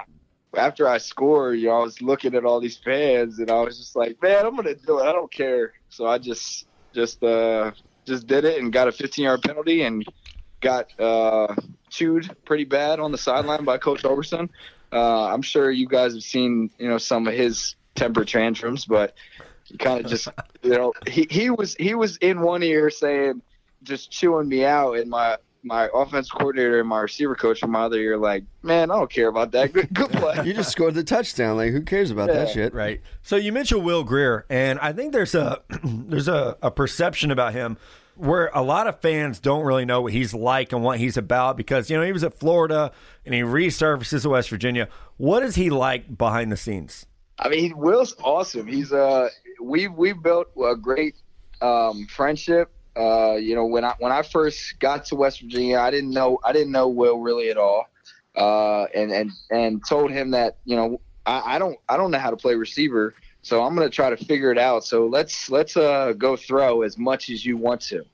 [0.54, 3.78] after I scored, you know, I was looking at all these fans and I was
[3.78, 5.02] just like, man, I'm gonna do it.
[5.02, 5.72] I don't care.
[5.88, 7.72] So I just just uh
[8.04, 10.04] just did it and got a 15 yard penalty and
[10.62, 11.54] got uh,
[11.90, 14.48] chewed pretty bad on the sideline by Coach Overson.
[14.92, 19.14] Uh, I'm sure you guys have seen you know some of his temper tantrums, but
[19.78, 20.28] kind of just
[20.62, 23.42] you know he, he was he was in one ear saying
[23.82, 27.82] just chewing me out and my my offense coordinator and my receiver coach from my
[27.82, 30.94] other ear like man i don't care about that good, good play You just scored
[30.94, 31.56] the touchdown.
[31.56, 32.74] Like, who cares about that shit?
[32.74, 33.00] Right.
[33.22, 37.52] So you mentioned Will Grier, and I think there's a there's a, a perception about
[37.52, 37.78] him
[38.16, 41.56] where a lot of fans don't really know what he's like and what he's about
[41.56, 42.92] because you know he was at Florida
[43.24, 44.88] and he resurfaces at West Virginia.
[45.16, 47.06] What is he like behind the scenes?
[47.38, 48.66] I mean, Will's awesome.
[48.66, 49.28] He's uh,
[49.60, 51.16] we we built a great
[51.60, 52.70] um, friendship.
[52.96, 56.38] Uh, you know, when I when I first got to West Virginia, I didn't know
[56.44, 57.88] I didn't know Will really at all,
[58.36, 62.18] uh, and and and told him that you know I, I don't I don't know
[62.18, 64.84] how to play receiver, so I'm gonna try to figure it out.
[64.84, 68.04] So let's let's uh, go throw as much as you want to.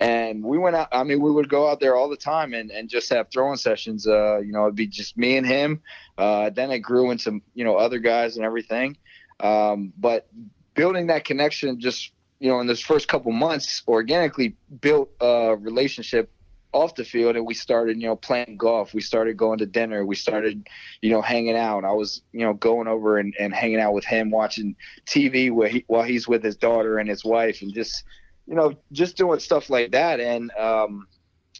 [0.00, 0.88] And we went out.
[0.90, 3.56] I mean, we would go out there all the time and, and just have throwing
[3.56, 4.06] sessions.
[4.06, 5.80] Uh, you know, it'd be just me and him.
[6.18, 8.96] Uh, then it grew into you know other guys and everything.
[9.38, 10.26] Um, but
[10.74, 16.28] building that connection, just you know, in those first couple months, organically built a relationship
[16.72, 18.94] off the field, and we started you know playing golf.
[18.94, 20.04] We started going to dinner.
[20.04, 20.68] We started
[21.00, 21.84] you know hanging out.
[21.84, 25.84] I was you know going over and, and hanging out with him, watching TV he,
[25.86, 28.04] while he's with his daughter and his wife, and just
[28.46, 30.20] you know just doing stuff like that.
[30.20, 31.06] And um,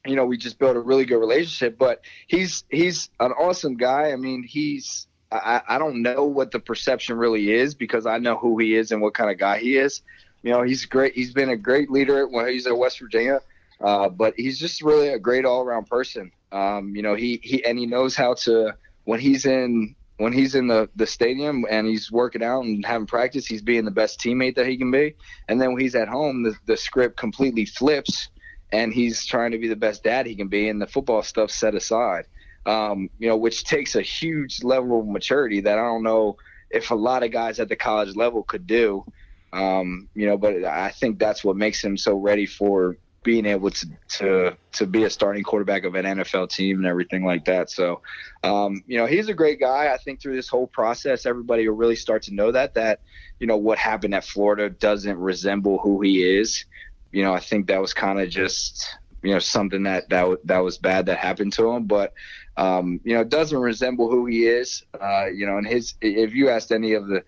[0.07, 1.79] you know, we just built a really good relationship.
[1.79, 4.13] But he's he's an awesome guy.
[4.13, 8.37] I mean, he's I, I don't know what the perception really is because I know
[8.37, 10.03] who he is and what kind of guy he is.
[10.43, 11.15] You know, he's great.
[11.15, 13.41] He's been a great leader when he's at West Virginia,
[13.83, 16.31] uh, but he's just really a great all around person.
[16.53, 20.55] Um, you know, he he and he knows how to when he's in when he's
[20.55, 24.21] in the, the stadium and he's working out and having practice, he's being the best
[24.21, 25.17] teammate that he can be.
[25.49, 28.29] And then when he's at home, the, the script completely flips
[28.71, 31.51] and he's trying to be the best dad he can be, and the football stuff
[31.51, 32.27] set aside.
[32.65, 36.37] Um, you know, which takes a huge level of maturity that I don't know
[36.71, 39.05] if a lot of guys at the college level could do.
[39.53, 43.71] Um, you know, but I think that's what makes him so ready for being able
[43.71, 47.71] to to to be a starting quarterback of an NFL team and everything like that.
[47.71, 48.03] So,
[48.43, 49.93] um, you know, he's a great guy.
[49.93, 53.01] I think through this whole process, everybody will really start to know that that
[53.39, 56.65] you know what happened at Florida doesn't resemble who he is.
[57.13, 60.59] You know, I think that was kind of just you know something that that that
[60.59, 62.15] was bad that happened to him, but
[62.57, 64.85] um, you know, it doesn't resemble who he is.
[65.01, 67.23] Uh, you know, and his if you asked any of the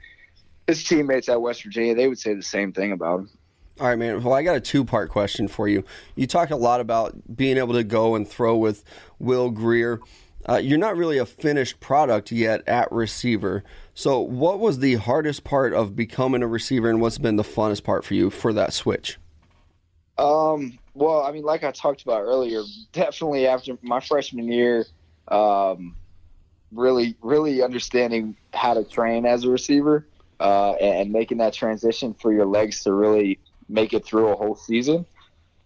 [0.67, 3.31] his teammates at West Virginia, they would say the same thing about him.
[3.81, 4.23] All right, man.
[4.23, 5.85] Well, I got a two part question for you.
[6.15, 8.85] You talk a lot about being able to go and throw with
[9.19, 10.01] Will Grier.
[10.49, 13.65] Uh, you're not really a finished product yet at receiver.
[13.95, 17.83] So, what was the hardest part of becoming a receiver, and what's been the funnest
[17.83, 19.19] part for you for that switch?
[20.19, 24.87] Um, well, I mean, like I talked about earlier, definitely after my freshman year,
[25.29, 25.97] um,
[26.71, 30.07] really, really understanding how to train as a receiver
[30.39, 34.37] uh, and, and making that transition for your legs to really make it through a
[34.37, 35.07] whole season.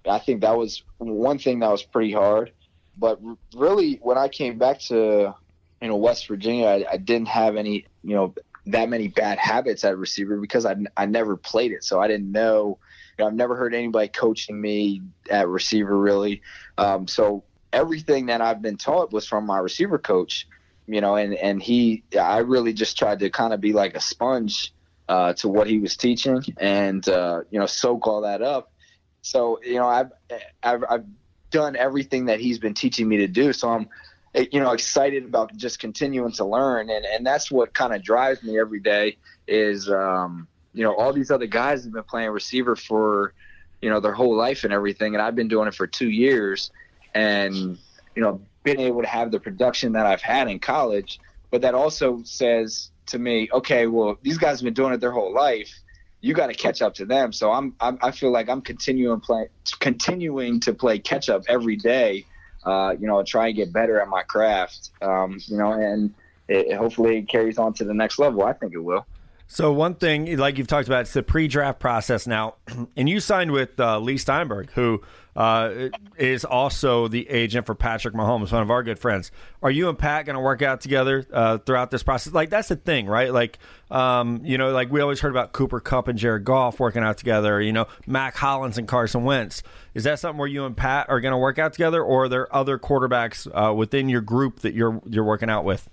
[0.08, 2.52] I think that was one thing that was pretty hard.
[2.96, 3.20] But
[3.54, 5.34] really, when I came back to
[5.80, 8.34] you know West Virginia, I, I didn't have any you know
[8.66, 12.32] that many bad habits at receiver because I I never played it, so I didn't
[12.32, 12.78] know.
[13.18, 16.42] You know, I've never heard anybody coaching me at receiver really.
[16.76, 20.48] Um, so everything that I've been taught was from my receiver coach.
[20.86, 24.00] You know, and and he, I really just tried to kind of be like a
[24.00, 24.72] sponge
[25.08, 28.72] uh, to what he was teaching, and uh, you know, soak all that up.
[29.22, 30.12] So you know, I've,
[30.62, 31.04] I've I've
[31.50, 33.52] done everything that he's been teaching me to do.
[33.52, 33.88] So I'm
[34.34, 38.42] you know excited about just continuing to learn and and that's what kind of drives
[38.42, 39.16] me every day
[39.46, 43.32] is um you know all these other guys have been playing receiver for
[43.80, 46.70] you know their whole life and everything and I've been doing it for 2 years
[47.14, 47.54] and
[48.14, 51.18] you know been able to have the production that I've had in college
[51.50, 55.12] but that also says to me okay well these guys have been doing it their
[55.12, 55.72] whole life
[56.20, 59.20] you got to catch up to them so I'm, I'm I feel like I'm continuing
[59.20, 59.48] play
[59.80, 62.24] continuing to play catch up every day
[62.64, 66.12] uh, you know, try and get better at my craft, um, you know, and
[66.48, 68.44] it, hopefully it carries on to the next level.
[68.44, 69.06] I think it will.
[69.46, 72.56] So one thing, like you've talked about, it's the pre-draft process now,
[72.96, 75.02] and you signed with uh, Leigh Steinberg, who
[75.38, 79.30] uh, is also the agent for Patrick Mahomes, one of our good friends.
[79.62, 82.32] Are you and Pat going to work out together uh, throughout this process?
[82.32, 83.32] Like that's the thing, right?
[83.32, 87.04] Like, um, you know, like we always heard about Cooper Kupp and Jared Goff working
[87.04, 87.62] out together.
[87.62, 89.62] You know, Mack Hollins and Carson Wentz.
[89.94, 92.28] Is that something where you and Pat are going to work out together, or are
[92.28, 95.88] there other quarterbacks uh, within your group that you're you're working out with?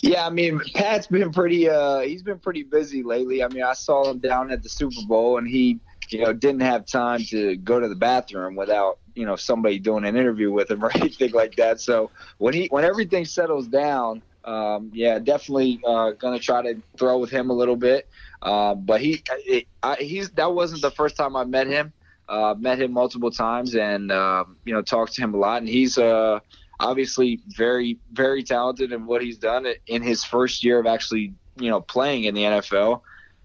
[0.00, 1.70] Yeah, I mean, Pat's been pretty.
[1.70, 3.42] Uh, he's been pretty busy lately.
[3.42, 5.78] I mean, I saw him down at the Super Bowl, and he,
[6.12, 10.04] you know, didn't have time to go to the bathroom without, you know, somebody doing
[10.04, 11.80] an interview with him or anything like that.
[11.80, 17.18] So when he, when everything settles down, Um, yeah, definitely uh, gonna try to throw
[17.18, 18.08] with him a little bit.
[18.40, 21.92] Uh, but he, it, I, he's that wasn't the first time I met him.
[22.28, 25.58] Uh, met him multiple times and um, you know talked to him a lot.
[25.60, 26.38] And he's uh,
[26.80, 31.68] obviously very very talented in what he's done in his first year of actually you
[31.70, 33.02] know playing in the NFL.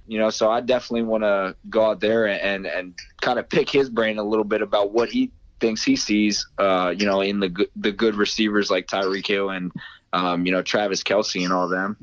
[0.08, 3.70] You know, so I definitely want to go out there and, and kind of pick
[3.70, 6.46] his brain a little bit about what he thinks he sees.
[6.58, 9.72] Uh, you know, in the the good receivers like Tyreek Hill and
[10.12, 11.98] um, you know Travis Kelce and all them.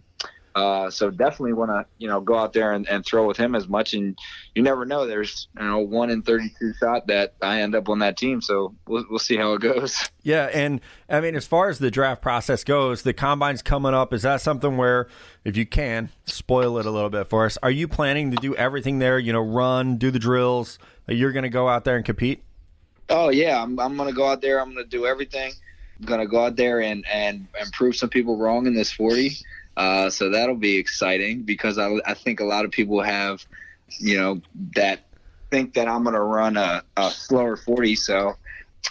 [0.55, 3.55] Uh, so definitely want to you know go out there and, and throw with him
[3.55, 4.19] as much, and
[4.55, 5.07] you never know.
[5.07, 8.75] There's you know one in 32 shot that I end up on that team, so
[8.89, 10.09] we'll we'll see how it goes.
[10.23, 14.13] Yeah, and I mean as far as the draft process goes, the combine's coming up.
[14.13, 15.09] Is that something where
[15.45, 18.55] if you can spoil it a little bit for us, are you planning to do
[18.55, 19.19] everything there?
[19.19, 20.79] You know, run, do the drills.
[21.09, 22.43] You're going to go out there and compete.
[23.09, 24.61] Oh yeah, I'm I'm going to go out there.
[24.61, 25.53] I'm going to do everything.
[25.99, 28.93] I'm going to go out there and and and prove some people wrong in this
[28.93, 29.39] 40
[29.77, 33.45] uh, so that'll be exciting because I, I think a lot of people have,
[33.99, 34.41] you know,
[34.77, 35.01] that
[35.51, 37.97] think that I'm going to run a, a slower 40.
[37.97, 38.37] So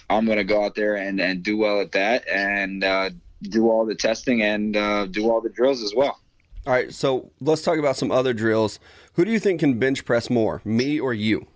[0.10, 3.10] I'm going to go out there and, and do well at that and uh,
[3.42, 6.20] do all the testing and uh, do all the drills as well.
[6.66, 6.94] All right.
[6.94, 8.80] So let's talk about some other drills.
[9.14, 11.48] Who do you think can bench press more, me or you?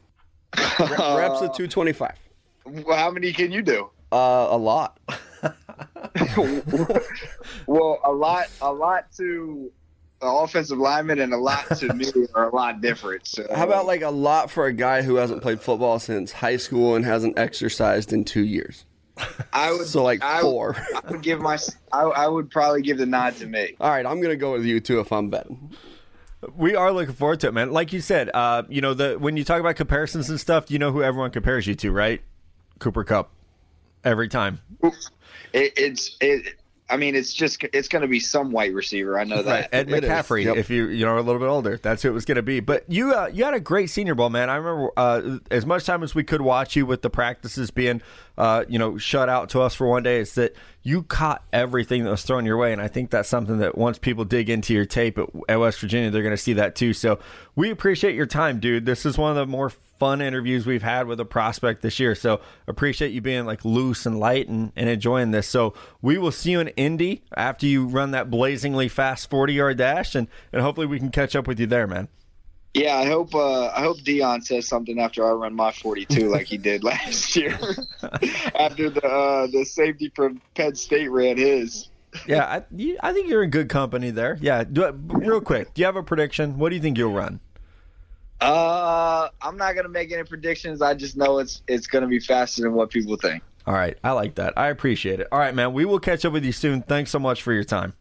[0.58, 2.12] Reps of 225.
[2.66, 3.90] Well, how many can you do?
[4.12, 5.00] Uh, a lot.
[7.68, 9.72] well, a lot, a lot to
[10.24, 13.28] the offensive lineman and a lot to me are a lot different.
[13.28, 13.46] So.
[13.54, 16.96] How about like a lot for a guy who hasn't played football since high school
[16.96, 18.86] and hasn't exercised in two years?
[19.52, 20.76] I would so like four.
[20.76, 21.58] I, I would give my.
[21.92, 23.76] I, I would probably give the nod to me.
[23.80, 25.72] All right, I'm gonna go with you too if I'm betting.
[26.56, 27.72] We are looking forward to it, man.
[27.72, 30.80] Like you said, uh, you know, the when you talk about comparisons and stuff, you
[30.80, 32.22] know who everyone compares you to, right?
[32.80, 33.33] Cooper Kupp.
[34.04, 34.60] Every time.
[35.54, 36.56] It, it's it.
[36.90, 39.18] I mean, it's just it's going to be some white receiver.
[39.18, 39.52] I know that.
[39.52, 39.70] Right.
[39.72, 40.58] Ed it McCaffrey, yep.
[40.58, 42.60] if you you know a little bit older, that's who it was going to be.
[42.60, 44.50] But you uh, you had a great Senior Bowl, man.
[44.50, 48.02] I remember uh, as much time as we could watch you with the practices being
[48.38, 50.20] uh, you know shut out to us for one day.
[50.20, 53.60] It's that you caught everything that was thrown your way, and I think that's something
[53.60, 56.54] that once people dig into your tape at, at West Virginia, they're going to see
[56.54, 56.94] that too.
[56.94, 57.20] So
[57.56, 58.86] we appreciate your time, dude.
[58.86, 59.72] This is one of the more
[60.04, 62.14] fun interviews we've had with a prospect this year.
[62.14, 65.48] So appreciate you being like loose and light and, and enjoying this.
[65.48, 69.78] So we will see you in Indy after you run that blazingly fast 40 yard
[69.78, 72.10] dash and, and hopefully we can catch up with you there, man.
[72.74, 76.48] Yeah, I hope uh, I hope Deion says something after I run my 42 like
[76.48, 77.58] he did last year
[78.60, 81.90] after the uh, the safety from Penn State ran his.
[82.28, 84.38] yeah, I, you, I think you're in good company there.
[84.42, 85.74] Yeah, do real quick.
[85.74, 86.58] Do you have a prediction?
[86.58, 87.40] What do you think you'll run?
[88.42, 90.82] Uh, I'm not gonna make any predictions.
[90.82, 93.44] I just know it's it's gonna be faster than what people think.
[93.66, 94.54] All right, I like that.
[94.58, 95.28] I appreciate it.
[95.32, 95.74] All right, man.
[95.74, 96.82] We will catch up with you soon.
[96.82, 97.94] Thanks so much for your time.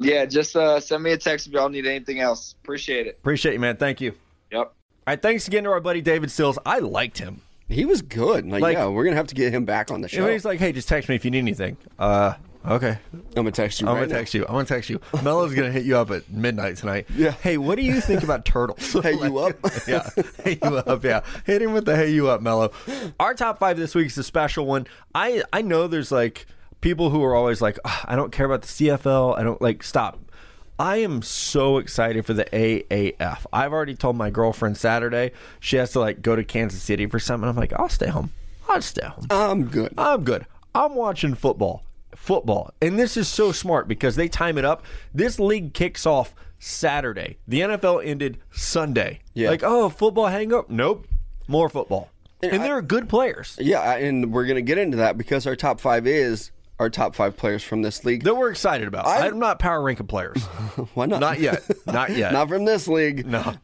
[0.00, 2.54] Yeah, just uh, send me a text if y'all need anything else.
[2.62, 3.18] Appreciate it.
[3.20, 3.76] Appreciate you, man.
[3.76, 4.12] Thank you.
[4.50, 4.60] Yep.
[4.60, 4.72] All
[5.06, 6.58] right, thanks again to our buddy David Sills.
[6.64, 7.42] I liked him.
[7.68, 8.46] He was good.
[8.46, 10.26] Like, like yeah, we're gonna have to get him back on the show.
[10.26, 11.76] He's like, hey, just text me if you need anything.
[11.98, 12.34] Uh,
[12.66, 12.98] Okay.
[13.12, 13.88] I'm gonna text you.
[13.88, 14.44] I'm right gonna text you.
[14.44, 15.00] I'm gonna text you.
[15.22, 17.06] Mello's gonna hit you up at midnight tonight.
[17.14, 17.30] Yeah.
[17.30, 18.92] Hey, what do you think about turtles?
[19.02, 19.56] hey you up?
[19.88, 20.08] yeah.
[20.44, 21.02] Hey you up?
[21.02, 21.22] Yeah.
[21.46, 22.70] Hit him with the hey you up, Mello.
[23.18, 24.86] Our top five this week is a special one.
[25.14, 26.46] I I know there's like
[26.80, 29.38] people who are always like, oh, I don't care about the CFL.
[29.38, 30.18] I don't like stop.
[30.78, 33.44] I am so excited for the AAF.
[33.52, 37.18] I've already told my girlfriend Saturday she has to like go to Kansas City for
[37.18, 37.48] something.
[37.48, 38.30] I'm like, I'll stay home.
[38.68, 39.26] I'll stay home.
[39.30, 39.92] I'm good.
[39.98, 40.46] I'm good.
[40.74, 42.72] I'm watching football football.
[42.80, 44.84] And this is so smart because they time it up.
[45.14, 47.38] This league kicks off Saturday.
[47.48, 49.20] The NFL ended Sunday.
[49.34, 49.50] Yeah.
[49.50, 50.68] Like, oh, football hang up?
[50.70, 51.06] Nope.
[51.48, 52.10] More football.
[52.42, 53.58] And, and they're good players.
[53.60, 57.14] Yeah, and we're going to get into that because our top five is our top
[57.14, 59.06] five players from this league that we're excited about.
[59.06, 60.42] I, am not power ranking players.
[60.94, 61.20] Why not?
[61.20, 61.62] Not yet.
[61.86, 62.32] Not yet.
[62.32, 63.26] not from this league.
[63.26, 63.54] No.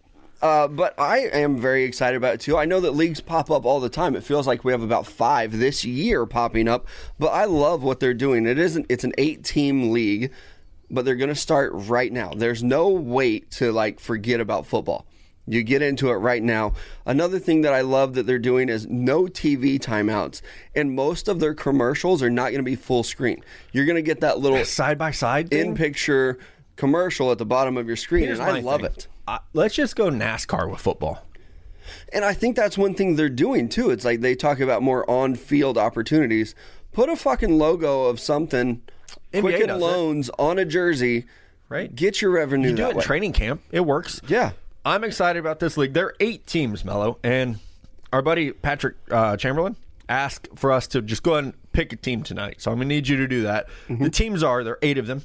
[0.43, 2.59] Uh, but I am very excited about it too.
[2.59, 4.15] I know that leagues pop up all the time.
[4.15, 6.87] It feels like we have about five this year popping up,
[7.19, 8.47] but I love what they're doing.
[8.47, 8.85] It isn't.
[8.91, 10.31] It's an eight-team league,
[10.91, 12.33] but they're going to start right now.
[12.37, 15.07] There's no wait to like forget about football.
[15.47, 16.73] You get into it right now.
[17.05, 20.43] Another thing that I love that they're doing is no TV timeouts,
[20.75, 23.45] and most of their commercials are not going to be full screen.
[23.73, 26.39] You're going to get that little side by side in picture
[26.77, 28.91] commercial at the bottom of your screen, Here's and I love thing.
[28.91, 31.23] it uh, let's just go NASCAR with football.
[32.13, 33.91] And I think that's one thing they're doing too.
[33.91, 36.55] It's like they talk about more on-field opportunities.
[36.93, 38.83] Put a fucking logo of something,
[39.33, 41.27] NBA Quicken Loans on a jersey.
[41.69, 41.95] Right.
[41.95, 42.71] Get your revenue.
[42.71, 43.03] You do it in way.
[43.03, 43.63] training camp.
[43.71, 44.21] It works.
[44.27, 44.53] Yeah.
[44.87, 45.93] I'm excited about this league.
[45.95, 47.59] There are eight teams, Mello, and
[48.13, 49.75] our buddy Patrick uh, Chamberlain
[50.09, 52.63] asked for us to just go ahead and pick a team tonight.
[52.63, 53.67] So I'm going to need you to do that.
[53.89, 54.05] Mm-hmm.
[54.05, 55.25] The teams are there are eight of them.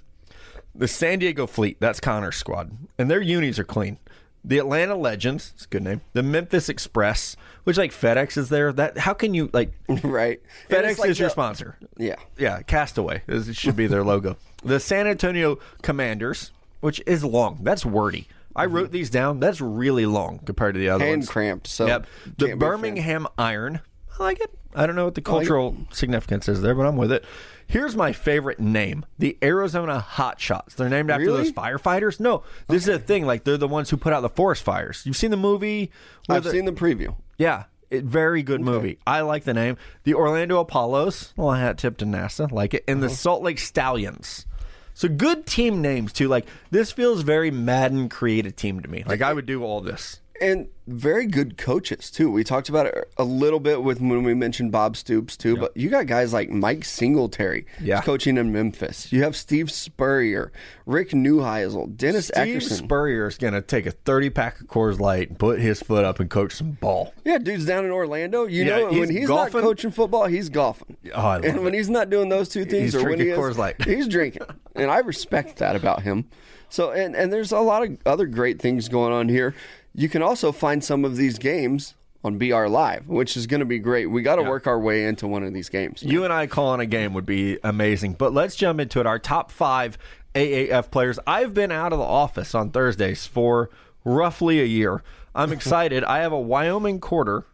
[0.73, 2.71] The San Diego Fleet, that's Connor's squad.
[2.97, 3.99] And their unis are clean.
[4.43, 6.01] The Atlanta Legends, it's a good name.
[6.13, 8.73] The Memphis Express, which like FedEx is there.
[8.73, 9.71] That how can you like
[10.03, 10.41] right.
[10.69, 11.77] FedEx like is your sponsor.
[11.97, 12.15] Yeah.
[12.39, 13.21] Yeah, Castaway.
[13.27, 14.37] is- It should be their logo.
[14.63, 16.49] The San Antonio Commanders,
[16.79, 17.59] which is long.
[17.61, 18.27] That's wordy.
[18.55, 18.93] I wrote mm-hmm.
[18.93, 19.39] these down.
[19.39, 21.29] That's really long compared to the other Hand ones.
[21.29, 21.67] cramped.
[21.67, 22.07] So yep.
[22.25, 22.59] The be a fan.
[22.59, 23.81] Birmingham Iron.
[24.19, 24.51] I like it.
[24.73, 27.25] I don't know what the cultural significance is there, but I'm with it.
[27.67, 30.75] Here's my favorite name: the Arizona Hotshots.
[30.75, 31.43] They're named after Really?
[31.43, 32.19] those firefighters.
[32.19, 33.25] No, this is a thing.
[33.25, 35.03] Like they're the ones who put out the forest fires.
[35.05, 35.91] You've seen the movie?
[36.29, 37.15] I've the- seen the preview.
[37.37, 38.99] yeah, it, very good movie.
[39.05, 39.77] I like the name.
[40.03, 41.33] The Orlando Apollos.
[41.35, 42.51] Well, I hat tip to NASA.
[42.51, 42.83] Like it.
[42.87, 43.15] And the uh-huh.
[43.15, 44.45] Salt Lake Stallions.
[44.93, 46.27] So good team names too.
[46.27, 49.03] Like this feels very Madden created team to me.
[49.05, 50.19] Like I would do all this.
[50.41, 52.31] And very good coaches too.
[52.31, 55.77] We talked about it a little bit with when we mentioned Bob Stoops too, but
[55.77, 58.01] you got guys like Mike Singletary, Yeah.
[58.01, 59.11] coaching in Memphis.
[59.11, 60.51] You have Steve Spurrier,
[60.87, 62.77] Rick Neuheisel, Dennis Steve Erickson.
[62.77, 66.03] Spurrier is going to take a 30 pack of Coors Light and put his foot
[66.03, 67.13] up and coach some ball.
[67.23, 68.45] yeah, dude's down in Orlando.
[68.47, 69.53] You Yeah, know, when he's he's golfing.
[69.61, 70.97] not coaching football, he's golfing.
[71.13, 73.25] Oh, I love and when he's not doing those two things, He's or when he
[73.25, 73.81] drinking is, Coors Light.
[73.85, 74.41] he's drinking,
[74.75, 76.25] and I respect that about him.
[76.69, 79.53] So, and and there's a lot of other great things going on here.
[79.93, 83.65] You can also find some of these games on BR Live, which is going to
[83.65, 84.05] be great.
[84.05, 86.03] We got to work our way into one of these games.
[86.03, 88.13] You and I calling a game would be amazing.
[88.13, 89.05] But let's jump into it.
[89.07, 89.97] Our top five
[90.35, 91.19] AAF players.
[91.27, 93.69] I've been out of the office on Thursdays for
[94.05, 95.03] roughly a year.
[95.35, 96.03] I'm excited.
[96.03, 97.45] I have a Wyoming quarter.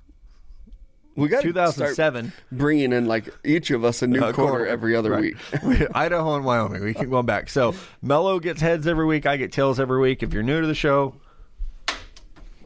[1.15, 2.31] We got 2007.
[2.51, 5.33] bringing in like each of us a new Uh, quarter, every other right.
[5.63, 5.88] week.
[5.95, 6.83] Idaho and Wyoming.
[6.83, 7.49] We keep going back.
[7.49, 7.73] So
[8.03, 9.25] Mello gets heads every week.
[9.25, 10.21] I get tails every week.
[10.21, 11.15] If you're new to the show,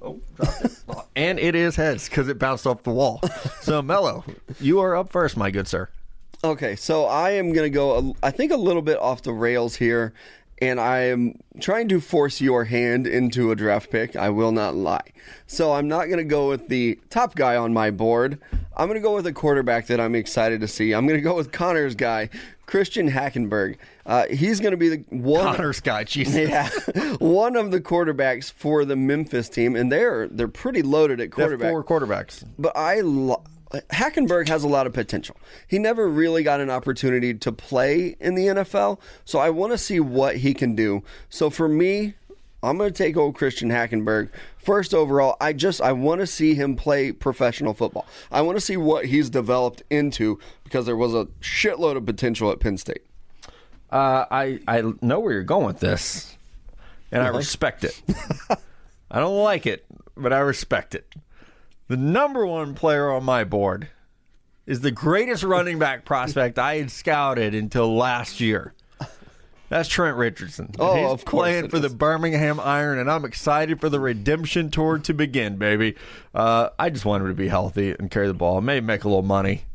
[0.02, 0.72] oh, dropped it.
[1.16, 3.22] and it is heads because it bounced off the wall.
[3.62, 4.24] So Mello,
[4.60, 5.90] you are up first, my good sir.
[6.44, 9.76] Okay, so I am going to go, I think, a little bit off the rails
[9.76, 10.12] here,
[10.62, 14.16] and I am trying to force your hand into a draft pick.
[14.16, 15.12] I will not lie.
[15.48, 18.40] So I'm not going to go with the top guy on my board.
[18.78, 20.94] I'm going to go with a quarterback that I'm excited to see.
[20.94, 22.30] I'm going to go with Connor's guy,
[22.66, 23.78] Christian Hackenberg.
[24.06, 25.56] Uh, he's going to be the one.
[25.56, 26.32] Connor Scott, Jesus.
[26.50, 26.70] Yeah,
[27.20, 31.42] one of the quarterbacks for the Memphis team, and they're they're pretty loaded at They
[31.44, 31.70] have quarterback.
[31.72, 32.44] four quarterbacks.
[32.58, 33.44] But I lo-
[33.92, 35.38] Hackenberg has a lot of potential.
[35.68, 39.78] He never really got an opportunity to play in the NFL, so I want to
[39.78, 41.04] see what he can do.
[41.30, 42.16] So for me,
[42.64, 45.36] I'm going to take old Christian Hackenberg first overall.
[45.42, 48.06] I just I want to see him play professional football.
[48.32, 52.52] I want to see what he's developed into because there was a shitload of potential
[52.52, 53.04] at Penn State.
[53.90, 56.36] Uh, I I know where you're going with this,
[57.12, 58.00] and I respect it.
[59.12, 61.06] I don't like it, but I respect it.
[61.92, 63.90] The number one player on my board
[64.66, 68.74] is the greatest running back prospect I had scouted until last year.
[69.68, 70.72] That's Trent Richardson.
[70.80, 71.90] Oh, He's of course playing for the.
[71.90, 75.98] Birmingham Iron, and I'm excited for the redemption tour to begin, baby.
[76.34, 79.10] Uh, I just want him to be healthy and carry the ball, maybe make a
[79.10, 79.66] little money.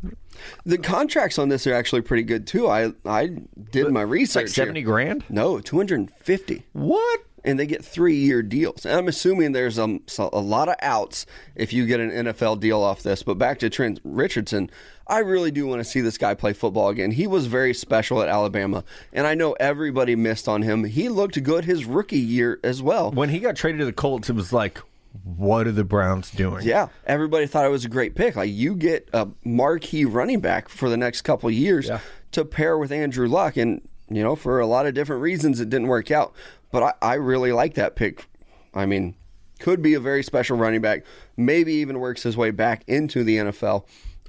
[0.64, 2.66] The contracts on this are actually pretty good too.
[2.66, 3.26] I I
[3.70, 4.44] did my research.
[4.44, 4.88] like seventy here.
[4.88, 5.24] grand.
[5.28, 6.64] No, 250.
[6.72, 7.20] What?
[7.46, 8.84] And they get three year deals.
[8.84, 11.24] And I'm assuming there's um, a lot of outs
[11.54, 13.22] if you get an NFL deal off this.
[13.22, 14.70] But back to Trent Richardson,
[15.06, 17.12] I really do want to see this guy play football again.
[17.12, 18.82] He was very special at Alabama,
[19.12, 20.84] and I know everybody missed on him.
[20.84, 23.12] He looked good his rookie year as well.
[23.12, 24.80] when he got traded to the Colts, it was like,
[25.24, 26.64] what are the Browns doing?
[26.66, 28.36] Yeah, everybody thought it was a great pick.
[28.36, 32.00] Like you get a marquee running back for the next couple of years Yeah.
[32.32, 33.80] to pair with Andrew Luck, and
[34.10, 36.34] you know for a lot of different reasons it didn't work out.
[36.72, 38.26] But I, I really like that pick.
[38.74, 39.14] I mean,
[39.60, 41.04] could be a very special running back.
[41.36, 43.84] Maybe even works his way back into the NFL.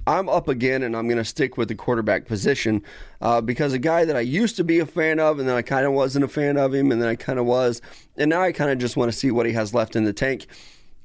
[0.06, 2.82] I'm up again, and I'm going to stick with the quarterback position
[3.20, 5.60] uh, because a guy that I used to be a fan of, and then I
[5.60, 7.82] kind of wasn't a fan of him, and then I kind of was,
[8.16, 10.14] and now I kind of just want to see what he has left in the
[10.14, 10.46] tank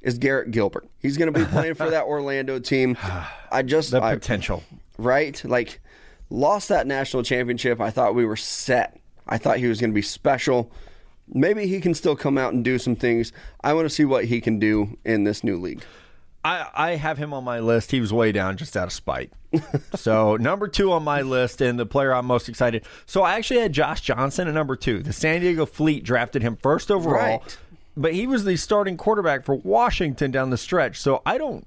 [0.00, 0.86] is Garrett Gilbert.
[1.00, 2.96] He's going to be playing for that Orlando team.
[3.52, 4.62] I just The I- potential.
[4.96, 5.42] right?
[5.44, 5.80] Like
[6.30, 7.82] lost that national championship.
[7.82, 8.98] I thought we were set.
[9.26, 10.70] I thought he was going to be special.
[11.28, 13.32] Maybe he can still come out and do some things.
[13.62, 15.82] I want to see what he can do in this new league.
[16.44, 17.90] I, I have him on my list.
[17.90, 19.32] He was way down just out of spite.
[19.94, 22.84] so number two on my list, and the player I'm most excited.
[23.06, 25.02] So I actually had Josh Johnson at number two.
[25.02, 27.56] The San Diego Fleet drafted him first overall, Right.
[27.96, 31.00] but he was the starting quarterback for Washington down the stretch.
[31.00, 31.66] So I don't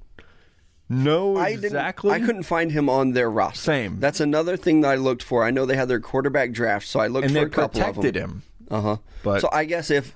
[0.90, 2.12] know I exactly.
[2.12, 3.58] I couldn't find him on their roster.
[3.60, 4.00] Same.
[4.00, 5.44] That's another thing that I looked for.
[5.44, 7.82] I know they had their quarterback draft, so I looked and for they a couple
[7.82, 8.30] of protected them.
[8.30, 8.44] him.
[8.70, 8.98] Uh huh.
[9.24, 10.14] But- so I guess if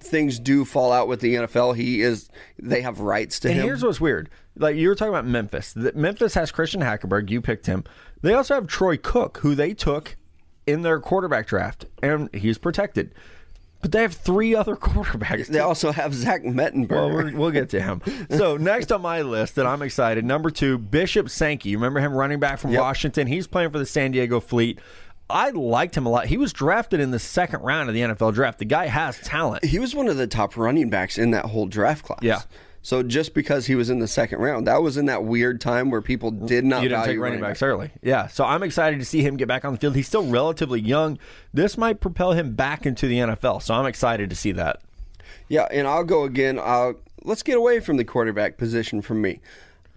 [0.00, 2.30] things do fall out with the NFL, he is.
[2.58, 3.64] They have rights to And him.
[3.66, 4.30] here's what's weird.
[4.56, 5.74] Like you were talking about Memphis.
[5.76, 7.30] Memphis has Christian Hackenberg.
[7.30, 7.84] You picked him.
[8.22, 10.16] They also have Troy Cook, who they took
[10.66, 13.14] in their quarterback draft, and he's protected.
[13.82, 15.46] But they have three other quarterbacks.
[15.46, 17.32] They also have Zach Mettenberger.
[17.32, 18.02] Well, we'll get to him.
[18.30, 21.70] So next on my list that I'm excited, number two, Bishop Sankey.
[21.70, 22.80] You remember him running back from Yep.
[22.80, 23.26] Washington?
[23.26, 24.78] He's playing for the San Diego Fleet.
[25.30, 26.26] I liked him a lot.
[26.26, 28.58] He was drafted in the second round of the NFL draft.
[28.58, 29.64] The guy has talent.
[29.64, 32.20] he was one of the top running backs in that whole draft class.
[32.22, 32.40] Yeah.
[32.82, 35.90] So just because he was in the second round, that was in that weird time
[35.90, 37.90] where people did not You didn't value take running backs early.
[38.02, 38.26] Yeah.
[38.28, 39.94] So I'm excited to see him get back on the field.
[39.94, 41.18] He's still relatively young.
[41.52, 43.62] This might propel him back into the NFL.
[43.62, 44.80] So I'm excited to see that.
[45.48, 46.58] Yeah, and I'll go again.
[46.58, 49.40] I'll, let's get away from the quarterback position from me.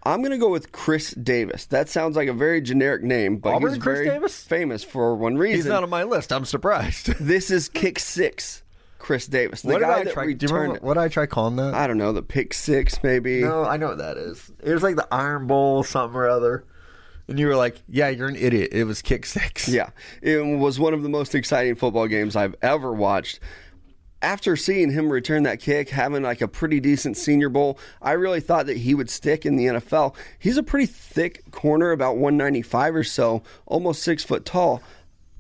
[0.06, 1.66] I'm going to go with Chris Davis.
[1.68, 4.44] That sounds like a very generic name, but Auburn he's Chris very Davis?
[4.44, 5.56] famous for one reason.
[5.58, 6.34] He's not on my list.
[6.34, 7.08] I'm surprised.
[7.20, 8.64] this is kick six,
[9.00, 9.62] Chris Davis.
[9.62, 10.24] The what did guy I that try?
[10.26, 11.74] Do you returned remember what did I try calling that?
[11.74, 13.42] I don't know, the pick six maybe.
[13.42, 14.52] No, I know what that is.
[14.62, 16.66] It was like the Iron Bowl, something or other.
[17.30, 19.70] And you were like, "Yeah, you're an idiot." It was kick six.
[19.70, 19.92] Yeah,
[20.22, 23.40] it was one of the most exciting football games I've ever watched.
[24.24, 28.40] After seeing him return that kick, having like a pretty decent senior bowl, I really
[28.40, 30.16] thought that he would stick in the NFL.
[30.40, 34.82] He's a pretty thick corner, about 195 or so, almost six foot tall.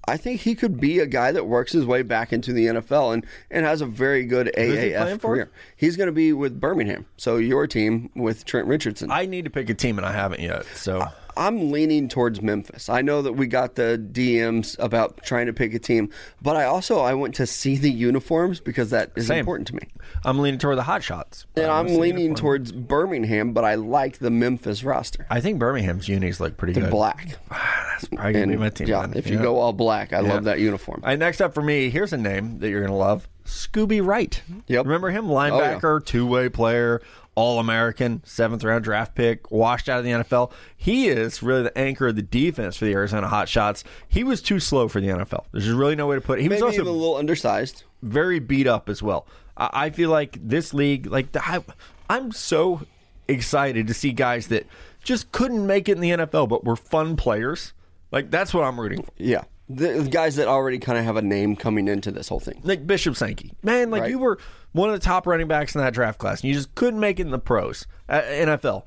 [0.05, 3.13] I think he could be a guy that works his way back into the NFL
[3.13, 5.29] and, and has a very good he AAF for?
[5.29, 5.51] career.
[5.77, 9.11] He's going to be with Birmingham, so your team with Trent Richardson.
[9.11, 10.65] I need to pick a team, and I haven't yet.
[10.75, 12.89] So I'm leaning towards Memphis.
[12.89, 16.09] I know that we got the DMs about trying to pick a team,
[16.41, 19.39] but I also I went to see the uniforms because that is Same.
[19.39, 19.87] important to me.
[20.25, 21.45] I'm leaning toward the Hot Shots.
[21.55, 22.35] And I'm leaning uniform?
[22.35, 25.25] towards Birmingham, but I like the Memphis roster.
[25.29, 26.91] I think Birmingham's unis look pretty They're good.
[26.91, 27.37] black.
[27.49, 28.87] That's probably gonna And be my team.
[28.87, 29.17] yeah, then.
[29.17, 31.01] if you go all black, I love that uniform.
[31.03, 34.41] All right, next up for me, here's a name that you're gonna love: Scooby Wright.
[34.67, 34.85] Yep.
[34.85, 35.29] Remember him?
[35.29, 37.01] Oh, Linebacker, two-way player,
[37.35, 40.51] All-American, seventh round draft pick, washed out of the NFL.
[40.77, 43.83] He is really the anchor of the defense for the Arizona Hotshots.
[44.07, 45.45] He was too slow for the NFL.
[45.51, 46.43] There's just really no way to put it.
[46.43, 47.83] He Maybe was even a little undersized.
[48.01, 49.25] very beat up as well.
[49.57, 51.63] I, I feel like this league, like the, I,
[52.09, 52.81] I'm so
[53.27, 54.65] excited to see guys that
[55.03, 57.73] just couldn't make it in the NFL, but were fun players.
[58.11, 59.11] Like that's what I'm rooting for.
[59.17, 59.43] Yeah.
[59.75, 62.59] The, guys that already kind of have a name coming into this whole thing.
[62.63, 64.11] Like Bishop Sankey, man, like Right.
[64.11, 64.37] you were
[64.71, 67.19] one of the top running backs in that draft class, and you just couldn't make
[67.19, 68.83] it in the pros, uh, NFL.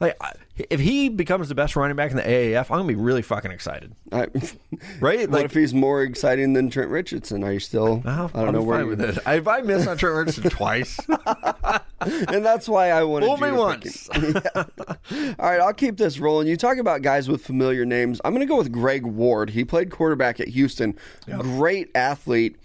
[0.00, 0.18] Like
[0.56, 3.50] if he becomes the best running back in the AAF, I'm gonna be really fucking
[3.52, 3.94] excited.
[4.12, 4.26] I,
[5.00, 5.20] Right?
[5.20, 7.42] what Like- if he's more exciting than Trent Richardson?
[7.44, 8.02] Are you still?
[8.04, 9.18] I don't I'm know where with it.
[9.26, 10.98] If I miss on Trent Richardson twice,
[12.00, 14.08] and that's why I wanted fool you me to once.
[14.12, 15.34] him.
[15.38, 16.48] All right, I'll keep this rolling.
[16.48, 18.20] You talk about guys with familiar names.
[18.24, 19.50] I'm going to go with Greg Ward.
[19.50, 20.98] He played quarterback at Houston.
[21.38, 22.56] Great athlete.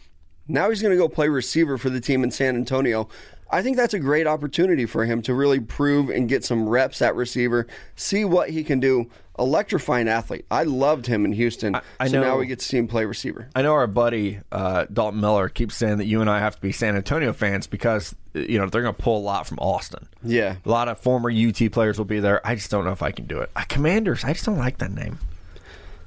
[0.47, 3.07] Now he's going to go play receiver for the team in San Antonio.
[3.51, 7.01] I think that's a great opportunity for him to really prove and get some reps
[7.01, 9.09] at receiver, see what he can do.
[9.39, 10.45] Electrifying athlete.
[10.51, 11.73] I loved him in Houston.
[11.97, 13.47] I so know- now we get to see him play receiver.
[13.55, 16.61] I know our buddy uh, Dalton Miller keeps saying that you and I have to
[16.61, 20.09] be San Antonio fans because you know they're going to pull a lot from Austin.
[20.23, 20.57] Yeah.
[20.65, 22.45] a lot of former UT players will be there.
[22.45, 23.49] I just don't know if I can do it.
[23.55, 25.19] Uh, Commanders, I just don't like that name.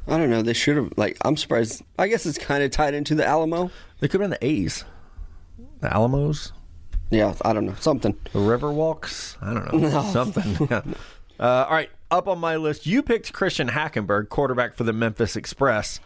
[0.06, 0.42] I don't know.
[0.42, 1.82] They should have, like, I'm surprised.
[1.98, 3.70] I guess it's kind of tied into the Alamo.
[4.00, 4.84] They could have been the A's,
[5.80, 6.52] the Alamos,
[7.12, 7.74] Yeah, I don't know.
[7.78, 8.16] Something.
[8.32, 9.36] the Riverwalks.
[9.42, 10.66] I don't know something.
[10.70, 10.82] Yeah.
[11.40, 15.34] Uh, all right, up on my list, you picked Christian Hackenberg, quarterback for the Memphis
[15.34, 15.98] Express.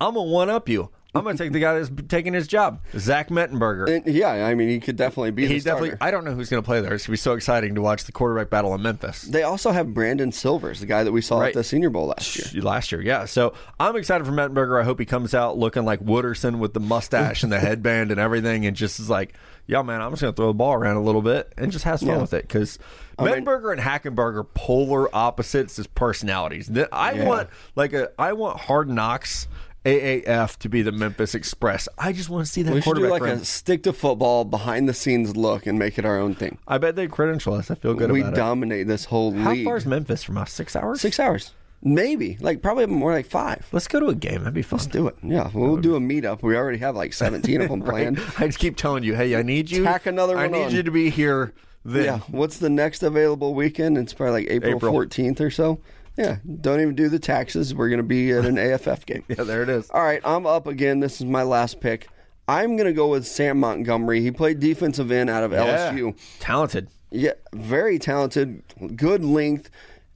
[0.00, 0.88] I'm gonna one up you.
[1.14, 3.88] I'm gonna take the guy that's taking his job, Zach Mettenberger.
[4.04, 5.46] And, yeah, I mean, he could definitely be.
[5.46, 5.84] He the starter.
[5.86, 6.06] definitely.
[6.06, 6.92] I don't know who's going to play there.
[6.94, 9.22] It's going to be so exciting to watch the quarterback battle in Memphis.
[9.22, 11.48] They also have Brandon Silvers, the guy that we saw Right.
[11.48, 12.62] at the Senior Bowl last year.
[12.62, 13.24] Last year, yeah.
[13.24, 14.80] So I'm excited for Mettenberger.
[14.80, 18.20] I hope he comes out looking like Wooderson with the mustache and the headband and
[18.20, 19.32] everything, and just is like,
[19.66, 21.84] "Yo, man, I'm just going to throw the ball around a little bit and just
[21.86, 22.18] has fun Yeah.
[22.20, 22.78] with it." Because
[23.18, 26.70] mean- Mettenberger and Hackenberg are polar opposites as personalities.
[26.92, 27.24] I Yeah.
[27.24, 29.48] want like a I want Hard Knocks
[29.84, 31.88] AAF to be the Memphis Express.
[31.98, 33.20] I just want to see that We should do quarterback.
[33.34, 36.58] like a stick to football, behind the scenes look, and make it our own thing.
[36.66, 37.70] I bet they credential us.
[37.70, 38.36] I feel good we about it.
[38.36, 39.64] dominate this whole How league.
[39.64, 40.52] far is Memphis from us?
[40.52, 41.00] Six hours?
[41.00, 41.52] Six hours,
[41.82, 42.36] maybe.
[42.40, 43.66] Like probably more like five.
[43.72, 44.40] Let's go to a game.
[44.40, 44.78] That'd be fun.
[44.78, 45.16] Let's do it.
[45.22, 46.42] Yeah, we'll do a meetup.
[46.42, 48.20] We already have like seventeen of them planned.
[48.38, 49.84] I just keep telling you, hey, I need you.
[49.84, 50.44] Tack another one.
[50.44, 50.74] I one need on.
[50.74, 51.54] you to be here.
[51.84, 52.18] Then Yeah.
[52.28, 53.96] What's the next available weekend?
[53.96, 54.92] It's probably like April April.
[54.92, 55.80] fourteenth or so.
[56.18, 56.38] Yeah.
[56.60, 57.74] Don't even do the taxes.
[57.74, 59.24] We're gonna be at an AFF game.
[59.28, 59.88] yeah, there it is.
[59.90, 61.00] All right, I'm up again.
[61.00, 62.08] This is my last pick.
[62.48, 64.22] I'm going to go with Sam Montgomery.
[64.22, 66.18] He played defensive end out of LSU.
[66.40, 66.88] talented.
[67.10, 68.62] Yeah, very talented,
[68.96, 69.70] good length.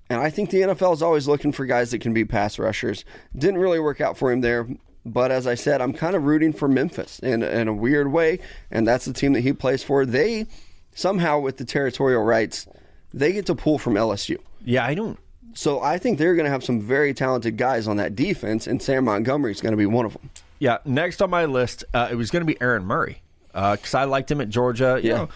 [0.09, 3.05] And I think the NFL is always looking for guys that can be pass rushers.
[3.37, 4.67] Didn't really work out for him there.
[5.05, 8.39] But as I said, I'm kind of rooting for Memphis in, in a weird way.
[8.71, 10.07] And that's the team that he plays for.
[10.07, 10.47] They,
[10.95, 12.67] somehow, with the territorial rights,
[13.13, 14.39] they get to pull from LSU.
[14.65, 15.19] Yeah, I don't.
[15.55, 18.81] So I think they're going to have some very talented guys on that defense, and
[18.83, 20.31] Sam Montgomery is going to be one of them.
[20.59, 23.21] Yeah, next on my list, uh, it was going to be Aaron Murray
[23.53, 24.99] because I liked him at Georgia.
[25.03, 25.17] You Yeah.
[25.17, 25.29] know,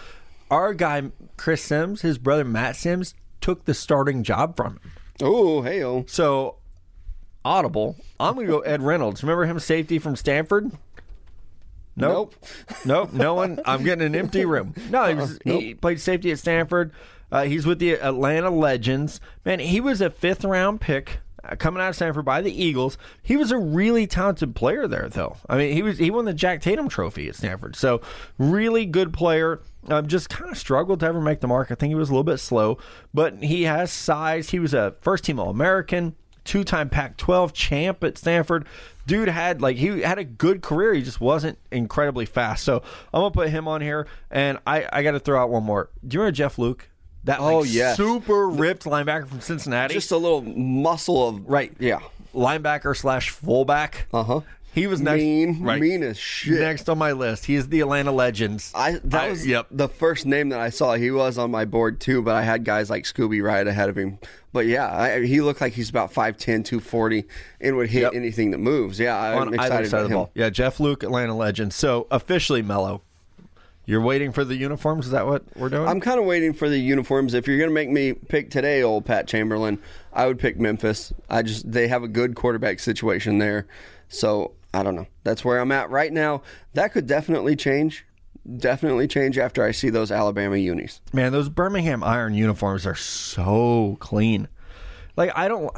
[0.49, 1.03] our guy
[1.35, 4.91] Chris Sims, his brother Matt Sims, took the starting job from him.
[5.21, 6.05] Oh, hey, oh.
[6.07, 6.55] So,
[7.45, 7.95] audible.
[8.19, 9.21] I'm going to go Ed Reynolds.
[9.23, 10.71] Remember him, safety from Stanford?
[11.95, 12.35] Nope.
[12.85, 13.11] Nope.
[13.13, 13.59] No one.
[13.65, 14.75] I'm getting an empty room.
[14.91, 16.91] No, he, was, he played safety at Stanford.
[17.31, 19.19] Uh, he's with the Atlanta Legends.
[19.45, 22.97] Man, he was a fifth round pick uh, coming out of Stanford by the Eagles.
[23.21, 25.37] He was a really talented player there, though.
[25.49, 27.75] I mean, he was he won the Jack Tatum Trophy at Stanford.
[27.75, 28.01] So,
[28.37, 29.61] really good player.
[29.89, 31.71] Um, just kind of struggled to ever make the mark.
[31.71, 32.77] I think he was a little bit slow,
[33.13, 34.49] but he has size.
[34.49, 36.15] He was a first team All American
[36.47, 38.65] two time Pac 12 champ at Stanford.
[39.05, 40.93] Dude had like he had a good career.
[40.93, 42.63] He just wasn't incredibly fast.
[42.63, 42.81] So
[43.13, 44.07] I'm gonna put him on here.
[44.31, 45.89] And I, I gotta throw out one more.
[46.05, 46.89] Do you remember Jeff Luke?
[47.23, 47.97] That like, Oh, yes.
[47.97, 49.93] super ripped linebacker from Cincinnati.
[49.93, 51.73] Just a little muscle of right.
[51.79, 51.99] Yeah.
[52.33, 54.07] Linebacker slash fullback.
[54.13, 54.41] Uh huh.
[54.73, 55.81] He was next Mean, right.
[55.81, 56.59] mean as shit.
[56.59, 57.45] next on my list.
[57.45, 58.71] He is the Atlanta Legends.
[58.75, 59.65] I that I- was yep.
[59.71, 60.93] the first name that I saw.
[60.93, 63.97] He was on my board too, but I had guys like Scooby Wright ahead of
[63.97, 64.19] him.
[64.53, 67.25] But yeah, I, he looked like he's about 5'10", 240
[67.59, 68.13] and would hit Yep.
[68.13, 68.99] anything that moves.
[68.99, 70.11] Yeah, I'm on excited about him.
[70.11, 70.31] ball.
[70.35, 71.75] Yeah, Jeff Luke, Atlanta Legends.
[71.75, 73.01] So officially, Mello.
[73.87, 75.05] You're waiting for the uniforms.
[75.05, 75.87] Is that what we're doing?
[75.87, 77.33] I'm kind of waiting for the uniforms.
[77.33, 79.81] If you're going to make me pick today, old Pat Chamberlain,
[80.11, 81.13] I would pick Memphis.
[81.29, 83.65] I just they have a good quarterback situation there,
[84.09, 85.07] so I don't know.
[85.23, 86.41] That's where I'm at right now.
[86.73, 88.05] That could definitely change.
[88.57, 90.99] Definitely change after I see those Alabama unis.
[91.13, 94.49] Man, those Birmingham Iron uniforms are so clean.
[95.15, 95.73] Like I don't,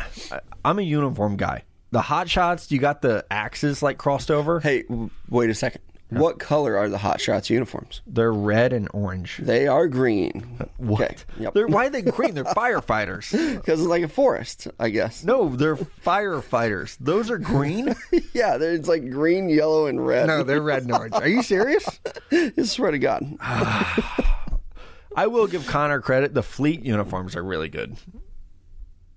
[0.66, 1.64] I'm a uniform guy.
[1.92, 4.60] The hot shots, you got the axes like crossed over.
[4.60, 4.84] Hey,
[5.30, 5.82] wait a second.
[6.10, 8.02] What color are the Hot Shots uniforms?
[8.08, 9.38] They're red and orange.
[9.38, 10.58] They are green.
[10.78, 11.02] What?
[11.02, 11.16] Okay.
[11.40, 11.54] Yep.
[11.54, 12.34] They're, why are they green?
[12.34, 13.32] They're firefighters.
[13.58, 15.24] Because it's like a forest, I guess.
[15.26, 16.98] No, they're firefighters.
[17.02, 17.94] Those are green.
[18.34, 20.28] yeah, they're- it's like green, yellow, and red.
[20.28, 21.14] No, they're red and orange.
[21.16, 22.00] Are you serious?
[22.32, 23.24] I swear to God.
[23.42, 26.34] I will give Connor credit.
[26.34, 27.98] The fleet uniforms are really good.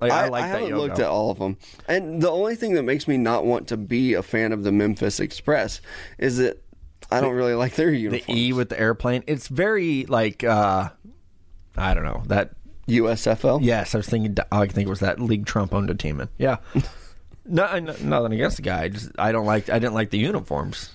[0.01, 0.83] Like I, like that haven't yoga.
[0.83, 1.59] looked at all of them.
[1.87, 4.73] And the only thing that makes me not want to be a fan of the
[4.73, 5.81] Memphis Express
[6.19, 6.61] is that
[7.13, 8.23] I don't really like their uniform.
[8.27, 8.41] the.
[8.43, 9.23] E with the airplane.
[9.27, 10.91] It's very like uh
[11.77, 12.53] I don't know that.
[12.89, 13.61] USFL.
[13.63, 14.37] Yes, I was thinking.
[14.51, 16.29] I think it was that league Trump owned a team in.
[16.37, 16.57] Yeah.
[17.47, 18.83] no, no- nothing against the guy.
[18.85, 19.71] I just I don't like.
[19.71, 20.91] I didn't like the uniforms.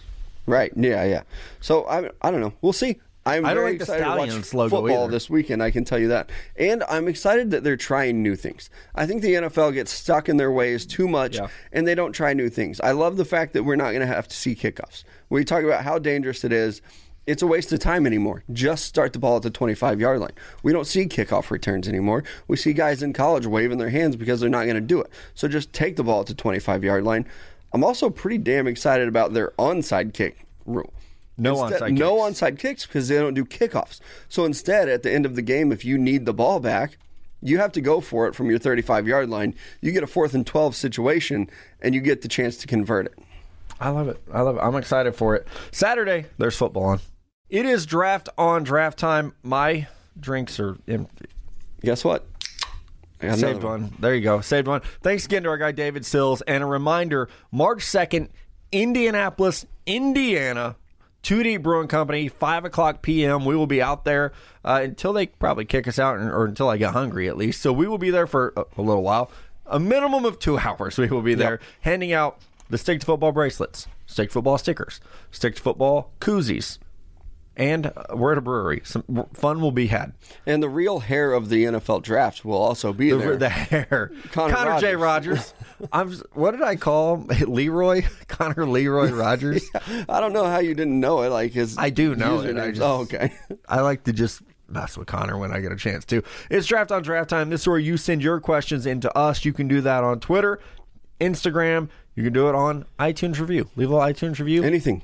[0.46, 0.72] Right.
[0.76, 1.24] Yeah, yeah.
[1.62, 2.54] So I I don't know.
[2.62, 3.00] We'll see.
[3.26, 5.12] I'm I don't very like the excited to watch logo football either.
[5.12, 5.62] this weekend.
[5.62, 8.70] I can tell you that, and I'm excited that they're trying new things.
[8.96, 11.48] I think the NFL gets stuck in their ways too much, Yeah.
[11.74, 12.80] and they don't try new things.
[12.80, 15.04] I love the fact that we're not going to have to see kickoffs.
[15.30, 16.82] We talk about how dangerous it is.
[17.26, 18.44] It's a waste of time anymore.
[18.54, 20.32] Just start the ball at the 25 yard line.
[20.64, 22.24] We don't see kickoff returns anymore.
[22.48, 25.12] We see guys in college waving their hands because they're not going to do it.
[25.36, 27.26] So just take the ball at the 25 yard line.
[27.74, 30.94] I'm also pretty damn excited about their onside kick rule.
[31.38, 32.40] No Instead- onside No kicks.
[32.42, 34.00] onside kicks because they don't do kickoffs.
[34.30, 36.98] So instead, at the end of the game, if you need the ball back,
[37.42, 39.54] you have to go for it from your 35 yard line.
[39.82, 41.50] You get a fourth and 12 situation,
[41.82, 43.20] and you get the chance to convert it.
[43.80, 44.22] I love it.
[44.34, 44.60] I love it.
[44.60, 45.48] I'm excited for it.
[45.72, 47.00] Saturday, there's football on.
[47.50, 49.34] It is draft on draft time.
[49.44, 49.88] My
[50.20, 51.28] drinks are empty.
[51.82, 52.26] Guess what?
[53.22, 53.94] I got Saved another one.
[54.00, 54.42] There you go.
[54.42, 54.82] Saved one.
[55.02, 56.42] Thanks again to our guy David Sills.
[56.42, 58.30] And a reminder March 2nd,
[58.72, 60.76] Indianapolis, Indiana.
[61.24, 63.44] 2 Deep Brewing Company, 5 o'clock p.m.
[63.44, 64.32] We will be out there
[64.64, 67.62] uh, until they probably kick us out, or until I get hungry at least.
[67.62, 69.30] So we will be there for a, a little while.
[69.66, 72.40] A minimum of two hours we will be there handing out
[72.70, 75.00] the Stick to Football bracelets, Stick to Football stickers,
[75.32, 76.78] Stick to Football koozies.
[77.60, 78.82] And we're at a brewery.
[78.84, 80.14] Some fun will be had.
[80.46, 83.36] And the real hair of the NFL draft will also be The, there.
[83.36, 84.12] the hair.
[84.32, 84.96] Connor Connor, J.
[84.96, 85.56] Rogers.
[85.92, 86.12] I'm.
[86.34, 87.28] What did I call him?
[87.52, 88.04] Leroy?
[88.28, 89.68] Connor Leroy Rogers.
[90.08, 91.30] I don't know how you didn't know it.
[91.30, 92.58] Like his, I do know it.
[92.58, 93.34] I just- oh, okay.
[93.68, 96.22] I like to just mess with Connor when I get a chance to.
[96.52, 97.50] It's draft on draft time.
[97.50, 99.46] This is where you send your questions into us.
[99.46, 100.60] You can do that on Twitter,
[101.20, 101.90] Instagram.
[102.18, 103.70] You can do it on iTunes review.
[103.76, 104.64] Leave a little iTunes review.
[104.64, 105.04] Anything.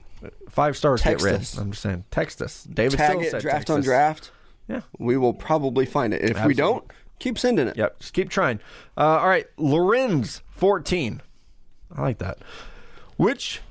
[0.49, 1.41] Five stars Text get read.
[1.41, 1.57] us.
[1.59, 2.05] I'm just saying.
[2.09, 2.63] Text us.
[2.63, 3.29] David Tag still it.
[3.31, 3.85] said Draft text on us.
[3.85, 4.31] draft.
[4.67, 4.81] Yeah.
[4.97, 6.21] We will probably find it.
[6.21, 6.53] If we Absolutely.
[6.55, 7.77] don't, keep sending it.
[7.77, 7.99] Yep.
[7.99, 8.59] Just keep trying.
[8.97, 9.45] Uh, all right.
[9.57, 11.21] Lorenz, 14.
[11.95, 12.39] I like that.
[13.17, 13.61] Which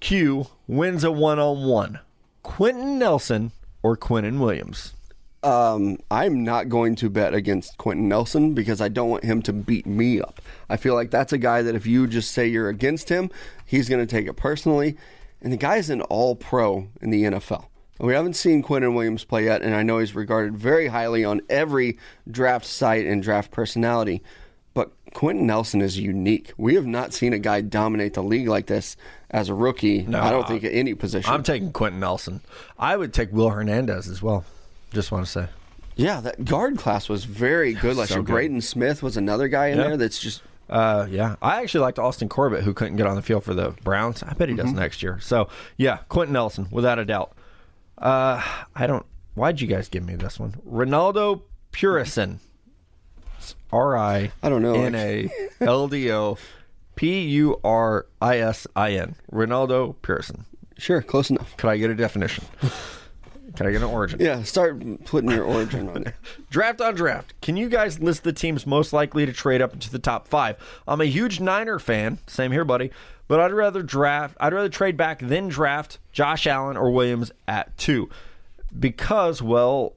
[0.00, 2.00] Q wins a one on one?
[2.42, 3.52] Quenton Nelson
[3.84, 4.94] or Quinnen Williams?
[5.42, 9.52] Um, I'm not going to bet against Quenton Nelson because I don't want him to
[9.52, 10.40] beat me up.
[10.68, 13.30] I feel like that's a guy that if you just say you're against him,
[13.64, 14.96] he's going to take it personally.
[15.40, 17.66] And the guy's an all pro in the NFL.
[18.00, 21.40] We haven't seen Quinnen Williams play yet, and I know he's regarded very highly on
[21.48, 21.98] every
[22.30, 24.22] draft site and draft personality.
[24.72, 26.52] But Quenton Nelson is unique.
[26.56, 28.96] We have not seen a guy dominate the league like this
[29.30, 30.02] as a rookie.
[30.02, 31.32] No, I don't think at any position.
[31.32, 32.40] I'm taking Quenton Nelson.
[32.78, 34.44] I would take Will Hernandez as well.
[34.92, 35.46] Just want to say.
[35.96, 38.22] yeah, that guard class was very good last So year.
[38.22, 38.32] good.
[38.32, 39.84] Braden Smith was another guy in Yeah.
[39.84, 43.22] there that's just Uh, yeah, I actually liked Austin Corbett, who couldn't get on the
[43.22, 44.22] field for the Browns.
[44.22, 45.18] I bet he does next year.
[45.20, 47.32] So yeah, Quenton Nelson, without a doubt.
[47.96, 48.42] Uh,
[48.76, 49.04] I don't.
[49.34, 50.54] Why'd you guys give me this one?
[50.68, 52.40] Ronaldo Purison.
[53.72, 54.74] R I I don't know.
[54.74, 55.30] N A
[55.60, 56.36] L D O
[56.96, 59.14] P U R I S I N.
[59.32, 60.44] Ronaldo Purison.
[60.76, 61.56] sure close enough.
[61.56, 62.44] Could I get a definition?
[63.58, 64.20] Can I get an origin?
[64.20, 66.14] Yeah, start putting your origin on it.
[66.50, 67.34] Draft on draft.
[67.40, 70.56] Can you guys list the teams most likely to trade up into the top five?
[70.86, 72.18] I'm a huge Niner fan.
[72.28, 72.92] Same here, buddy.
[73.26, 74.36] But I'd rather draft.
[74.38, 78.08] I'd rather trade back than draft Josh Allen or Williams at two,
[78.78, 79.94] because well,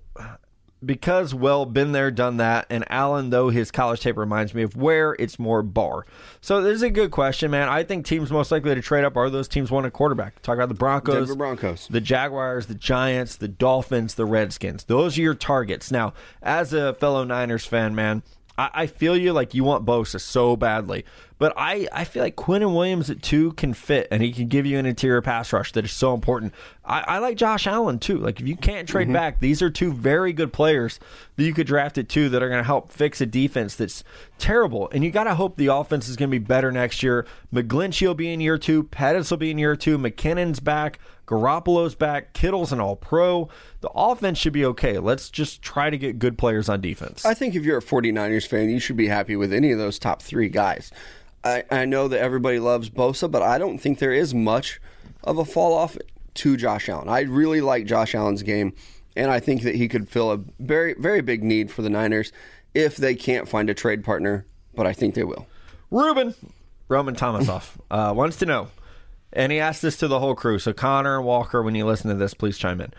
[0.83, 2.65] because well, been there, done that.
[2.69, 6.05] And Allen, though his college tape reminds me of where it's more bar.
[6.41, 7.69] So this is a good question, man.
[7.69, 10.41] I think teams most likely to trade up are those teams wanting a quarterback.
[10.41, 11.87] Talk about the Broncos, Denver Broncos.
[11.89, 14.85] the Jaguars, the Giants, the Dolphins, the Redskins.
[14.85, 15.91] Those are your targets.
[15.91, 18.23] Now, as a fellow Niners fan, man,
[18.57, 21.05] I, I feel you like you want Bosa so badly.
[21.41, 24.67] But I, I feel like Quinnen Williams at two can fit and he can give
[24.67, 26.53] you an interior pass rush that is so important.
[26.85, 28.19] I, I like Josh Allen too.
[28.19, 29.13] Like if you can't trade mm-hmm.
[29.13, 30.99] back, these are two very good players
[31.37, 34.03] that you could draft at two that are going to help fix a defense that's
[34.37, 34.87] terrible.
[34.91, 37.25] And you got to hope the offense is going to be better next year.
[37.51, 38.83] McGlinchey will be in year two.
[38.83, 39.97] Pettis will be in year two.
[39.97, 40.99] McKinnon's back.
[41.31, 42.33] Garoppolo's back.
[42.33, 43.47] Kittle's an all pro.
[43.79, 44.99] The offense should be okay.
[44.99, 47.25] Let's just try to get good players on defense.
[47.25, 49.97] I think if you're a 49ers fan, you should be happy with any of those
[49.97, 50.91] top three guys.
[51.43, 54.81] I, I know that everybody loves Bosa, but I don't think there is much
[55.23, 55.97] of a fall off
[56.33, 57.07] to Josh Allen.
[57.07, 58.73] I really like Josh Allen's game,
[59.15, 62.33] and I think that he could fill a very, very big need for the Niners
[62.73, 65.47] if they can't find a trade partner, but I think they will.
[65.89, 66.35] Ruben
[66.89, 68.67] Roman Tomasoff uh, wants to know,
[69.33, 70.59] and he asked this to the whole crew.
[70.59, 72.93] So Connor and Walker, when you listen to this, please chime in.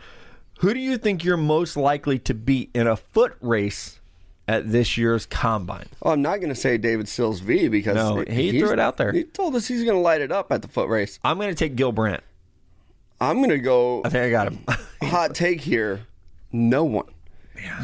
[0.61, 4.01] Who do you think you're most likely to beat in a foot race
[4.47, 5.89] at this year's combine?
[6.03, 8.97] Oh, I'm not going to say David Sills V because No, he threw it out
[8.97, 9.13] there.
[9.13, 11.19] He told us he's going to light it up at the foot race.
[11.25, 12.23] I'm going to take Gil Brandt.
[13.21, 14.65] I'm going to go I think I got him.
[15.03, 16.07] hot take here.
[16.53, 17.07] No one.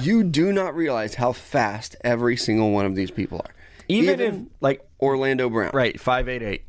[0.01, 3.55] You do not realize how fast every single one of these people are.
[3.89, 6.65] Even, if like Orlando Brown, right five eight eight.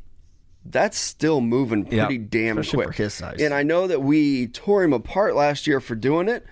[0.64, 3.40] That's still moving pretty damn especially quick for his size.
[3.40, 6.44] And I know that we tore him apart last year for doing it.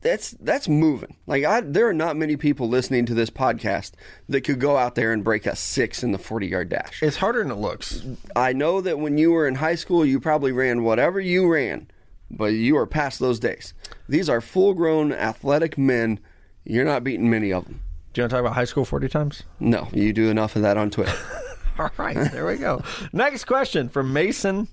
[0.00, 1.16] That's that's moving.
[1.26, 3.92] Like I, there are not many people listening to this podcast
[4.28, 7.02] that could go out there and break a six in the forty yard dash.
[7.02, 8.04] It's harder than it looks.
[8.36, 11.88] I know that when you were in high school, you probably ran whatever you ran,
[12.30, 13.74] but you are past those days.
[14.08, 16.20] These are full grown athletic men.
[16.64, 17.80] You're not beating many of them.
[18.12, 19.42] Do you want to talk about high school forty times?
[19.58, 21.12] No, you do enough of that on Twitter.
[21.80, 22.82] All right, there we go.
[23.12, 24.68] Next question from Mason.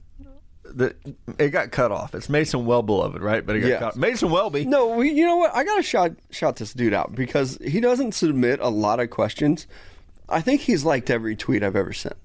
[0.63, 0.95] The,
[1.37, 2.15] it got cut off.
[2.15, 3.45] It's Mason Well Beloved, right?
[3.45, 3.79] But it got Yes.
[3.81, 3.95] cut.
[3.97, 4.65] Mason Welby.
[4.65, 5.55] no, we, you know what?
[5.55, 9.67] I gotta shout shout this dude out because he doesn't submit a lot of questions.
[10.27, 12.15] I think he's liked every tweet I've ever sent,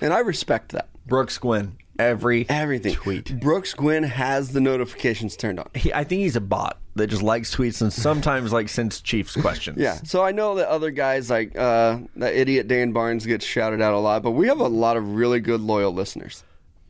[0.00, 0.88] and I respect that.
[1.06, 1.78] Brooks Gwynn.
[1.98, 2.94] Every Everything.
[2.94, 3.38] tweet.
[3.40, 5.68] Brooks Gwynn has the notifications turned on.
[5.74, 9.36] He, I think he's a bot that just likes tweets and sometimes like sends Chiefs
[9.36, 9.78] questions.
[9.78, 13.80] Yeah, so I know that other guys like uh, that idiot Dan Barnes gets shouted
[13.82, 16.42] out a lot, but we have a lot of really good loyal listeners.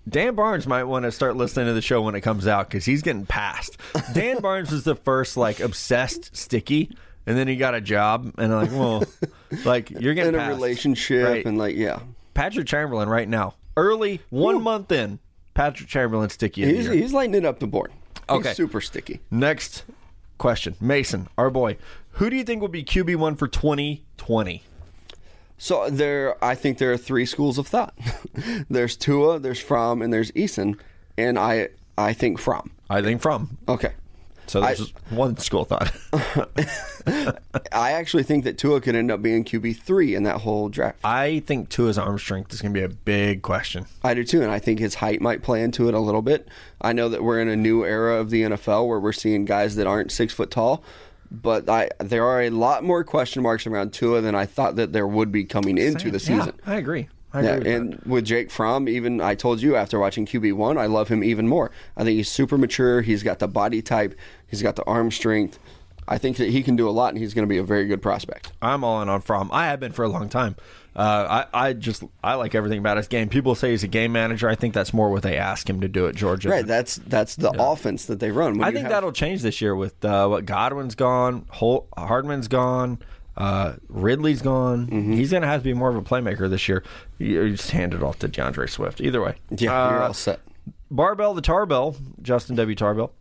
[0.08, 2.84] Dan Barnes might want to start listening to the show when it comes out because
[2.84, 3.76] he's getting passed.
[4.12, 6.96] Dan Barnes was the first like obsessed sticky,
[7.26, 9.02] and then he got a job, and I'm like, well,
[9.64, 10.54] like you're getting In a passed.
[10.54, 11.44] relationship Right.
[11.44, 11.98] and like yeah,
[12.34, 15.18] Patrick Chamberlain right now, early one month in,
[15.54, 16.64] Patrick Chamberlain sticky.
[16.64, 17.92] He's he's lighting it up the board.
[18.28, 18.54] He's Okay.
[18.54, 19.20] super sticky.
[19.30, 19.84] Next
[20.38, 21.76] question, Mason, our boy.
[22.12, 24.62] Who do you think will be QB one for 2020?
[25.58, 27.94] So there, I think there are three schools of thought.
[28.70, 30.78] there's Tua, there's Fromm, and there's Eason,
[31.16, 32.72] and I I think Fromm.
[32.90, 33.56] I think Fromm.
[33.68, 33.92] Okay,
[34.46, 35.92] So there's one school thought.
[37.72, 40.98] I actually think that Tua could end up being QB three in that whole draft.
[41.04, 43.86] I think Tua's arm strength is going to be a big question.
[44.04, 46.48] I do too, and I think his height might play into it a little bit.
[46.80, 49.76] I know that we're in a new era of the NFL where we're seeing guys
[49.76, 50.82] that aren't six foot tall,
[51.30, 54.92] but I there are a lot more question marks around Tua than I thought that
[54.92, 56.54] there would be coming into the season.
[56.66, 57.08] Yeah, I agree.
[57.36, 57.74] I agree Yeah, with that.
[57.76, 61.22] and with Jake Fromm, even I told you after watching QB one, I love him
[61.22, 61.70] even more.
[61.96, 63.02] I think he's super mature.
[63.02, 64.14] He's got the body type.
[64.46, 65.58] He's got the arm strength.
[66.08, 67.84] I think that he can do a lot, and he's going to be a very
[67.86, 68.52] good prospect.
[68.62, 69.50] I'm all in on Fromm.
[69.52, 70.54] I have been for a long time.
[70.94, 73.28] Uh, I, I just I like everything about his game.
[73.28, 74.48] People say he's a game manager.
[74.48, 76.48] I think that's more what they ask him to do at Georgia.
[76.48, 78.56] Right, that's that's the offense that they run.
[78.56, 82.48] When I think have- that'll change this year with uh, what Godwin's gone, Holt, Hardman's
[82.48, 82.98] gone.
[83.36, 84.88] Uh, Ridley's gone.
[84.88, 86.82] He's going to have to be more of a playmaker this year.
[87.18, 89.00] You just hand it off to DeAndre Swift.
[89.00, 89.34] Either way.
[89.50, 90.40] Yeah, you're Uh, all set.
[90.90, 92.74] Barbell the Tarbell, Justin W.
[92.74, 93.12] Tarbell.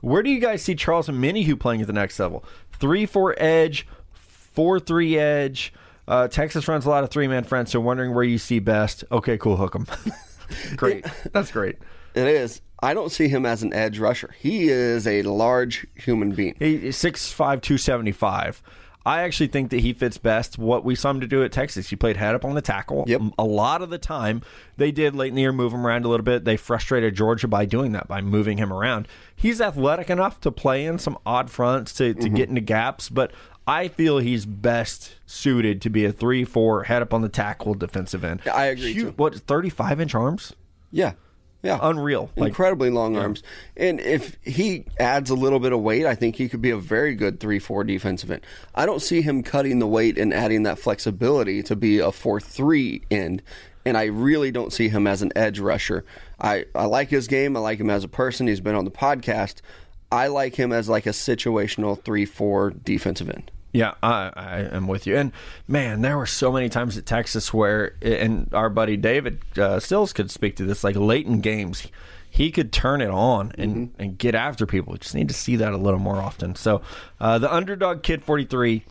[0.00, 2.44] Where do you guys see Charles Omenihu playing at the next level?
[2.72, 5.72] Three four edge, four three edge.
[6.08, 9.04] Uh, Texas runs a lot of three man fronts, so wondering where you see best.
[9.12, 9.86] Okay, cool, hook him.
[10.76, 11.76] great, that's great.
[12.14, 12.60] It is.
[12.82, 14.34] I don't see him as an edge rusher.
[14.38, 16.56] He is a large human being.
[16.58, 18.62] He six five two seventy five.
[19.06, 21.88] I actually think that he fits best what we saw him to do at Texas.
[21.88, 23.04] He played head up on the tackle.
[23.06, 23.22] Yep.
[23.38, 24.42] A lot of the time,
[24.76, 26.44] they did late in the year move him around a little bit.
[26.44, 29.08] They frustrated Georgia by doing that, by moving him around.
[29.34, 32.34] He's athletic enough to play in some odd fronts to, to mm-hmm.
[32.34, 33.32] get into gaps, but
[33.66, 37.74] I feel he's best suited to be a 3 4 head up on the tackle
[37.74, 38.42] defensive end.
[38.52, 39.14] I agree, Huge- too.
[39.16, 40.52] What, 35 inch arms?
[40.90, 41.12] Yeah.
[41.62, 41.78] Yeah.
[41.82, 42.30] Unreal.
[42.36, 43.42] Like, Incredibly long arms.
[43.76, 46.76] And if he adds a little bit of weight, I think he could be a
[46.78, 48.42] very good 3 4 defensive end.
[48.74, 52.40] I don't see him cutting the weight and adding that flexibility to be a 4
[52.40, 53.42] 3 end.
[53.84, 56.04] And I really don't see him as an edge rusher.
[56.40, 57.56] I, I like his game.
[57.56, 58.46] I like him as a person.
[58.46, 59.60] He's been on the podcast.
[60.12, 63.50] I like him as like a situational 3 4 defensive end.
[63.72, 65.16] Yeah, I, I am with you.
[65.16, 65.32] And
[65.68, 70.12] man, there were so many times at Texas where, and our buddy David uh, Sills
[70.12, 71.86] could speak to this, like late in games,
[72.28, 74.92] he could turn it on and, and get after people.
[74.92, 76.54] We just need to see that a little more often.
[76.54, 76.82] So,
[77.20, 78.84] uh, the underdog kid 43,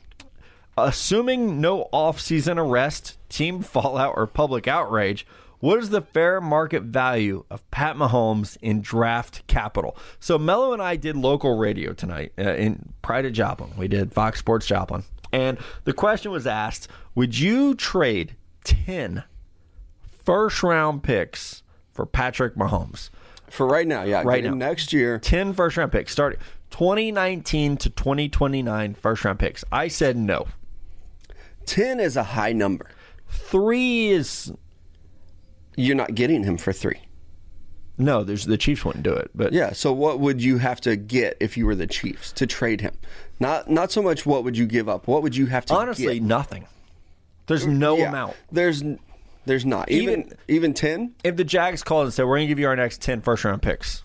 [0.78, 5.26] assuming no off-season arrest, team fallout, or public outrage.
[5.60, 9.98] What is the fair market value of Pat Mahomes in draft capital?
[10.20, 13.72] So Mello and I did local radio tonight uh, in Pride of Joplin.
[13.78, 15.04] We did Fox Sports Joplin,
[15.34, 19.24] and the question was asked: Would you trade ten
[20.24, 23.10] first round picks for Patrick Mahomes?
[23.50, 24.22] For right now, yeah.
[24.24, 24.54] Right now.
[24.54, 26.40] Next year, 10 first round picks starting
[26.70, 29.64] 2019 to 2029 first round picks.
[29.72, 30.48] I said no.
[31.66, 32.90] 10 is a high number.
[33.28, 34.54] Three is
[35.80, 37.00] You're not getting him for three.
[37.98, 38.24] no.
[38.24, 39.74] There's the Chiefs wouldn't do it, but Yeah.
[39.74, 42.94] So what would you have to get if you were the Chiefs to trade him?
[43.40, 45.08] Not not so much what would you give up.
[45.08, 46.24] What would you have to honestly, get?
[46.24, 46.68] nothing.
[47.48, 48.10] There's no Yeah.
[48.10, 48.36] amount.
[48.52, 48.84] There's
[49.46, 51.12] there's not even Even- even ten.
[51.24, 53.62] If the Jags called and said we're gonna give you our next 10 first round
[53.62, 54.04] picks,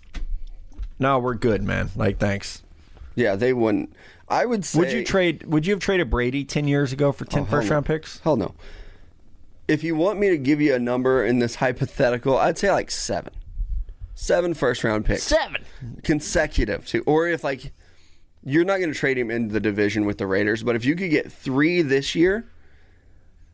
[0.98, 1.90] no, we're good, man.
[1.96, 2.62] Like thanks.
[3.16, 3.92] Yeah, they wouldn't.
[4.28, 4.78] I would say.
[4.78, 5.44] Would you trade?
[5.46, 7.74] Would you have traded Brady 10 years ago for 10 Oh, first no.
[7.74, 8.20] round picks?
[8.20, 8.54] Hell no.
[9.66, 12.90] If you want me to give you a number in this hypothetical, I'd say like
[12.90, 13.32] seven.
[14.14, 15.24] Seven first round picks.
[15.24, 15.64] Seven.
[16.02, 17.72] consecutive to or if like
[18.44, 20.94] you're not going to trade him into the division with the Raiders, but if you
[20.94, 22.46] could get 3 this year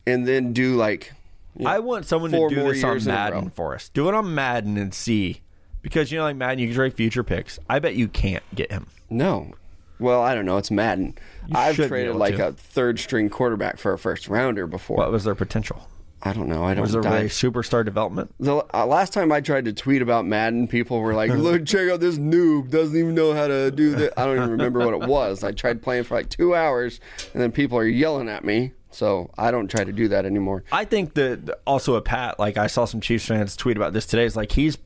[0.07, 1.13] and then do like
[1.57, 3.89] you know, I want someone to do this on years in a Madden for us.
[3.89, 5.43] Do it on Madden and see.
[5.83, 7.59] Because you know, like Madden, you can trade future picks.
[7.69, 8.87] I bet you can't get him.
[9.09, 9.55] No.
[9.99, 10.57] Well, I don't know.
[10.57, 11.17] It's Madden.
[11.53, 12.49] I've traded like to.
[12.49, 14.97] a third string quarterback for a first rounder before.
[14.97, 15.89] What was their potential?
[16.23, 16.64] I don't know.
[16.64, 18.35] I don't Was there a superstar development?
[18.39, 21.89] The uh, last time I tried to tweet about Madden, people were like, "Look, check
[21.91, 22.71] out this noob.
[22.71, 25.43] Doesn't even know how to do this." I don't even remember what it was.
[25.43, 27.01] I tried playing for like two hours,
[27.33, 28.73] and then people are yelling at me.
[28.91, 30.64] So I don't try to do that anymore.
[30.73, 34.05] I think that also a Pat, like I saw some Chiefs fans tweet about this
[34.05, 34.25] today.
[34.25, 34.77] Is like he's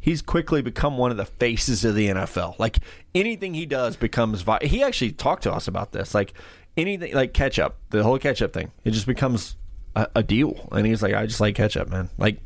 [0.00, 2.58] he's quickly become one of the faces of the NFL.
[2.58, 2.78] Like
[3.14, 4.42] anything he does becomes.
[4.42, 6.14] Vi- he actually talked to us about this.
[6.14, 6.34] Like
[6.76, 9.56] anything, like ketchup, the whole ketchup thing, it just becomes
[9.94, 10.68] a, a deal.
[10.72, 12.10] And he's like, I just like ketchup, man.
[12.18, 12.38] Like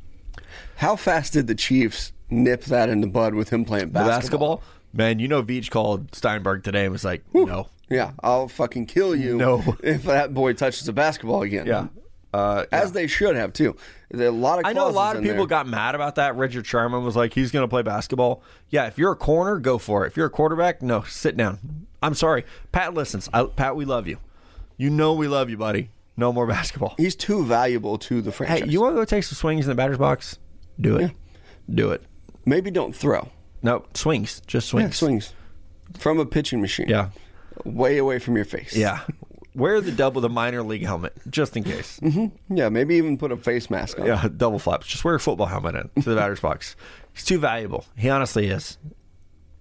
[0.76, 4.56] How fast did the Chiefs nip that in the bud with him playing basketball?
[4.58, 5.18] basketball, man.
[5.18, 9.36] You know, Veach called Steinberg today and was like, no, Yeah, I'll fucking kill you
[9.36, 9.76] No.
[9.82, 11.66] if that boy touches a basketball again.
[11.66, 11.88] yeah.
[12.34, 13.74] Uh, as they should have too.
[14.10, 15.46] There a lot of I know a lot of people there.
[15.46, 16.36] got mad about that.
[16.36, 18.42] Richard Sherman was like, he's going to play basketball.
[18.68, 20.08] Yeah, if you're a corner, go for it.
[20.08, 21.86] If you're a quarterback, no, sit down.
[22.02, 22.44] I'm sorry.
[22.70, 23.30] Pat listens.
[23.32, 24.18] I, Pat, we love you.
[24.76, 25.88] You know we love you, buddy.
[26.18, 26.94] No more basketball.
[26.98, 28.60] He's too valuable to the franchise.
[28.62, 30.36] Hey, you want to go take some swings in the batter's box?
[30.80, 31.12] Do it.
[31.72, 32.02] Do it.
[32.44, 33.28] Maybe don't throw.
[33.62, 34.42] No, swings.
[34.46, 34.96] Just Yeah, swings.
[34.96, 35.32] swings
[35.98, 36.88] from a pitching machine.
[36.88, 37.10] Yeah.
[37.64, 38.76] way away from your face.
[38.76, 39.00] Yeah.
[39.54, 41.98] Wear the double, the minor league helmet, just in case.
[42.00, 42.56] Mm-hmm.
[42.56, 42.68] yeah.
[42.68, 44.06] Maybe even put a face mask on.
[44.06, 44.86] Yeah, double flaps.
[44.86, 46.74] Just wear a football helmet in to the batter's box.
[47.12, 47.84] He's too valuable.
[47.96, 48.76] He honestly is.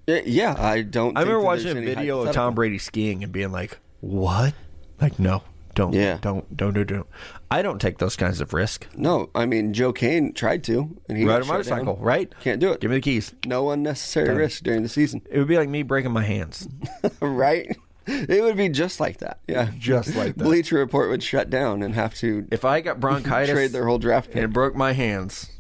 [0.08, 1.18] Yeah, yeah, I don't.
[1.18, 2.34] I think remember that watching a video of.
[2.34, 4.54] Tom Brady skiing and being like, "What?
[5.02, 5.44] Like, no,
[5.78, 6.18] don't, Yeah.
[6.22, 7.08] don't, don't, don't, don't."
[7.50, 8.88] I don't take those kinds of risk.
[8.96, 12.04] No, I mean Joe Kane tried to, and he Ride a motorcycle, down.
[12.04, 12.34] right?
[12.42, 12.82] Can't do it.
[12.82, 13.34] Give me the keys.
[13.46, 16.68] No unnecessary risk during the season, It would be like me breaking my hands.
[17.22, 17.76] right?
[18.06, 19.40] It would be just like that.
[19.48, 20.44] Yeah, Just like that.
[20.44, 24.00] Bleacher Report would shut down and have to If I got bronchitis trade their whole
[24.00, 24.44] draft pick.
[24.44, 25.52] and broke my hands,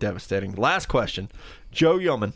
[0.00, 0.52] devastating.
[0.54, 1.30] Last question,
[1.70, 2.32] Joe Yeoman,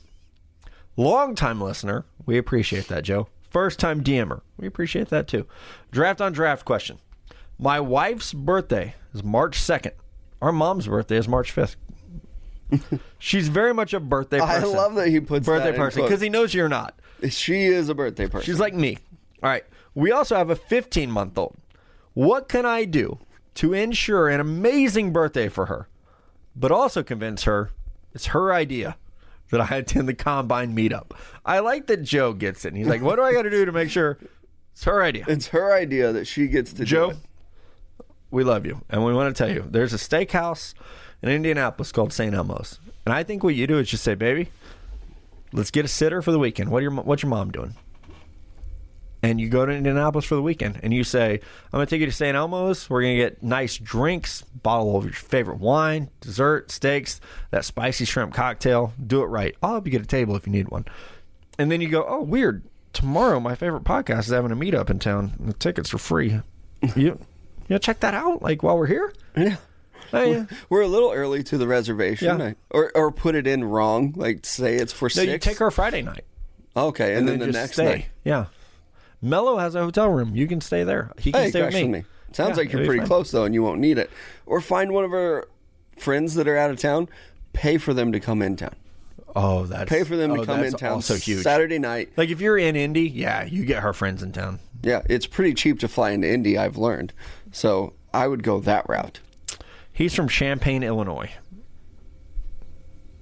[0.96, 2.04] longtime listener.
[2.24, 3.28] We appreciate that, Joe.
[3.50, 4.40] First time DMer.
[4.56, 5.46] We appreciate that too.
[5.90, 6.98] Draft on draft question.
[7.58, 9.92] My wife's birthday is March 2nd.
[10.42, 11.76] Our mom's birthday is March 5th.
[13.18, 14.76] She's very much a birthday I person.
[14.76, 16.98] love that he puts birthday that person because he knows you're not.
[17.30, 18.44] She is a birthday person.
[18.44, 18.98] She's like me.
[19.42, 19.64] All right.
[19.94, 21.56] We also have a 15 month old.
[22.12, 23.18] What can I do
[23.54, 25.88] to ensure an amazing birthday for her,
[26.54, 27.70] but also convince her
[28.12, 28.96] it's her idea
[29.50, 31.12] that I attend the combine meetup?
[31.44, 32.68] I like that Joe gets it.
[32.68, 34.18] And he's like, what do I got to do to make sure
[34.72, 35.24] it's her idea?
[35.28, 38.06] it's her idea that she gets to Joe, do it.
[38.30, 38.82] we love you.
[38.90, 40.74] And we want to tell you there's a steakhouse
[41.22, 42.34] in Indianapolis called St.
[42.34, 42.78] Elmo's.
[43.04, 44.48] And I think what you do is just say, baby,
[45.52, 46.70] let's get a sitter for the weekend.
[46.70, 47.74] What are your, what's your mom doing?
[49.22, 51.34] And you go to Indianapolis for the weekend and you say,
[51.72, 52.36] I'm going to take you to St.
[52.36, 52.88] Elmo's.
[52.88, 58.04] We're going to get nice drinks, bottle of your favorite wine, dessert, steaks, that spicy
[58.04, 58.92] shrimp cocktail.
[59.04, 59.56] Do it right.
[59.62, 60.84] I'll help you get a table if you need one.
[61.58, 62.62] And then you go, oh, weird.
[62.92, 65.32] Tomorrow, my favorite podcast is having a meetup in town.
[65.40, 66.40] The tickets are free.
[66.94, 67.18] You,
[67.68, 69.12] you check that out, like while we're here.
[69.36, 69.56] Yeah.
[70.12, 72.52] Oh, hey, We're a little early to the reservation, Yeah.
[72.70, 74.12] Or or put it in wrong.
[74.14, 75.32] Like say it's for no, six.
[75.32, 76.24] you take her Friday night,
[76.76, 77.84] Okay, and, then, the next stay.
[77.84, 78.06] night.
[78.24, 78.44] Yeah,
[79.26, 80.34] Mello has a hotel room.
[80.34, 81.10] You can stay there.
[81.18, 81.88] He can Hey, stay with me.
[81.88, 82.04] me.
[82.32, 84.10] Sounds Yeah, like you're pretty close though, and you won't need it.
[84.46, 85.48] Or find one of our
[85.98, 87.08] friends that are out of town.
[87.52, 88.74] Pay for them to come in town.
[89.34, 90.92] Oh, that's Pay for them oh, to come in town.
[90.92, 91.42] Also huge.
[91.42, 92.10] Saturday night.
[92.16, 94.60] Like if you're in Indy, yeah, you get her friends in town.
[94.82, 96.56] Yeah, it's pretty cheap to fly into Indy.
[96.58, 97.12] I've learned,
[97.52, 99.20] so I would go that route.
[99.92, 101.30] He's from Champaign, Illinois.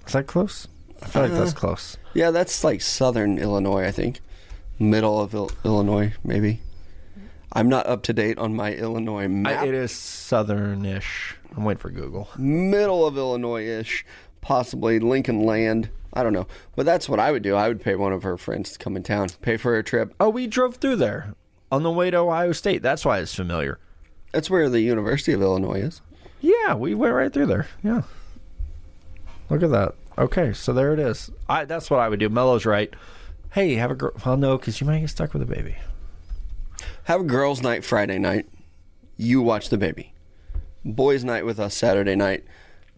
[0.05, 0.67] Is that close?
[1.01, 1.97] I feel like that's Uh, close.
[2.13, 4.19] Yeah, that's like southern Illinois, I think.
[4.79, 6.61] Middle of Il- Illinois, maybe.
[7.53, 9.61] I'm not up to date on my Illinois map.
[9.61, 11.35] I, it is southernish.
[11.55, 12.27] I'm waiting for Google.
[12.37, 14.05] Middle of Illinois ish,
[14.41, 15.89] possibly Lincoln Land.
[16.13, 16.47] I don't know.
[16.75, 17.55] But that's what I would do.
[17.55, 20.13] I would pay one of her friends to come in town, pay for her trip.
[20.19, 21.33] Oh, we drove through there
[21.71, 22.81] on the way to Ohio State.
[22.81, 23.79] That's why it's familiar.
[24.33, 26.01] That's where the University of Illinois is.
[26.41, 27.67] Yeah, we went right through there.
[27.83, 28.01] Yeah.
[29.49, 29.95] Look at that.
[30.17, 31.31] Okay, so there it is.
[31.47, 32.29] I that's what I would do.
[32.29, 32.93] Mello's right.
[33.55, 34.11] Hey, have a girl.
[34.25, 35.77] Well, no, because you might get stuck with a baby.
[37.05, 38.49] Have a girls' night Friday night.
[39.15, 40.11] You watch the baby.
[40.83, 42.43] Boys' night with us Saturday night.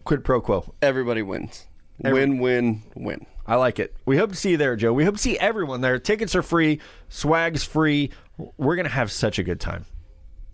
[0.02, 0.74] Quid pro quo.
[0.82, 1.68] Everybody wins.
[2.04, 3.26] Every- win, win, win.
[3.46, 3.94] I like it.
[4.04, 4.92] We hope to see you there, Joe.
[4.92, 5.96] We hope to see everyone there.
[6.00, 6.80] Tickets are free.
[7.08, 8.10] Swag's free.
[8.56, 9.84] We're gonna have such a good time.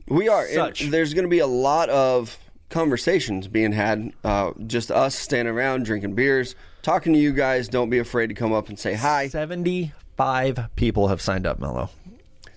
[0.07, 0.45] We are.
[0.45, 0.91] and Such.
[0.91, 2.37] there's going to be a lot of
[2.75, 4.13] conversations being had.
[4.25, 7.69] Uh, just us standing around drinking beers, talking to you guys.
[7.69, 9.29] Don't be afraid to come up and say hi.
[9.29, 11.89] Seventy-five people have signed up, Mello.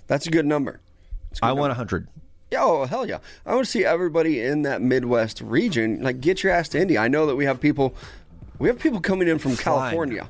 [0.08, 0.72] That's a good number.
[0.72, 2.08] A good I want hundred.
[2.50, 3.20] Yeah, oh hell yeah!
[3.46, 6.02] I want to see everybody in that Midwest region.
[6.02, 6.98] Like, get your ass to Indy.
[6.98, 7.94] I know that we have people,
[8.58, 10.30] we have people coming in from California.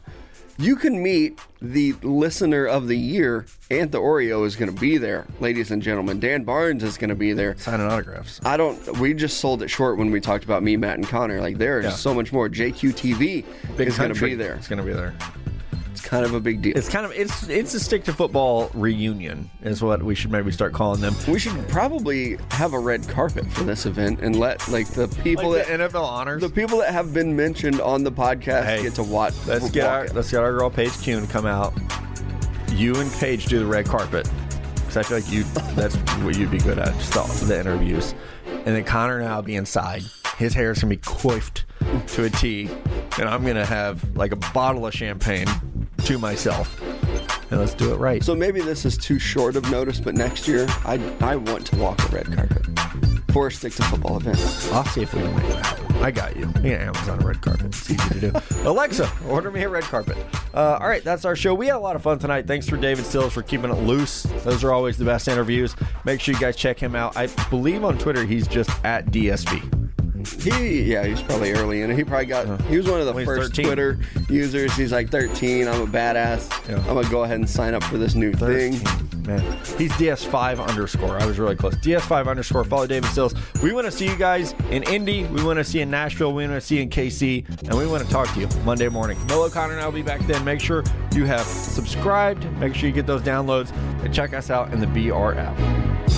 [0.59, 3.45] You can meet the listener of the year.
[3.69, 6.19] Aunt the Oreo is going to be there, ladies and gentlemen.
[6.19, 7.55] Dan Barnes is going to be there.
[7.57, 8.39] Signing autographs.
[8.43, 8.97] I don't.
[8.97, 11.41] We just sold it short when we talked about me, Matt, and Connor.
[11.41, 11.91] Like, there is Yeah.
[11.91, 12.49] so much more.
[12.49, 13.45] JQTV
[13.77, 14.55] Big is going to be there.
[14.55, 15.13] It's gonna be there.
[16.07, 16.77] Kind of a big deal.
[16.77, 20.51] It's kind of it's it's a stick to football reunion is what we should maybe
[20.53, 21.13] start calling them.
[21.27, 25.49] we should probably have a red carpet for this event and let like the people
[25.49, 26.41] Like the that NFL honors.
[26.41, 29.33] the people that have been mentioned on the podcast Hey, get to watch.
[29.45, 30.15] Let's get our it.
[30.15, 31.73] let's get our girl Paige Kuhn come out.
[32.71, 34.29] You and Paige do the red carpet
[34.75, 35.43] because I feel like you
[35.75, 38.13] that's what you'd be good at just the, the interviews,
[38.67, 40.03] and then Connor and I'll be inside.
[40.37, 41.63] His hair is gonna be coiffed
[42.07, 42.69] to a T,
[43.17, 45.47] and I'm gonna have like a bottle of champagne
[46.03, 46.81] to myself,
[47.49, 48.21] and let's do it right.
[48.21, 51.77] So maybe this is too short of notice, but next year I I want to
[51.77, 53.06] walk a red carpet
[53.37, 54.39] for a stick to football event.
[54.73, 55.95] I'll see if we can make that happen.
[55.97, 56.51] I got you.
[56.63, 57.67] Yeah, Amazon red carpet.
[57.67, 58.33] It's easy to do.
[58.67, 60.17] Alexa, order me a red carpet.
[60.55, 61.53] Uh, all right, that's our show.
[61.53, 62.47] We had a lot of fun tonight.
[62.47, 64.23] Thanks for David Sills for keeping it loose.
[64.43, 65.75] Those are always the best interviews.
[66.03, 67.15] Make sure you guys check him out.
[67.15, 69.87] I believe on Twitter he's just at DSV.
[70.25, 71.97] He yeah, he's probably early in it.
[71.97, 73.65] He probably got he was one of the first 13.
[73.65, 73.99] Twitter
[74.29, 74.75] users.
[74.75, 75.67] He's like 13.
[75.67, 76.69] I'm a badass.
[76.69, 76.77] Yeah.
[76.77, 78.73] I'm gonna go ahead and sign up for this new thing.
[79.27, 79.41] Man,
[79.77, 81.19] he's DS5 underscore.
[81.19, 81.75] I was really close.
[81.75, 82.63] DS5 underscore.
[82.63, 83.35] Follow David Sills.
[83.61, 85.25] We want to see you guys in Indy.
[85.25, 86.33] We want to see you in Nashville.
[86.33, 87.67] We want to see you in KC.
[87.67, 89.17] And we want to talk to you Monday morning.
[89.27, 90.45] Bill O'Connor and I will be back then.
[90.45, 92.49] Make sure you have subscribed.
[92.53, 96.16] Make sure you get those downloads and check us out in the BR app.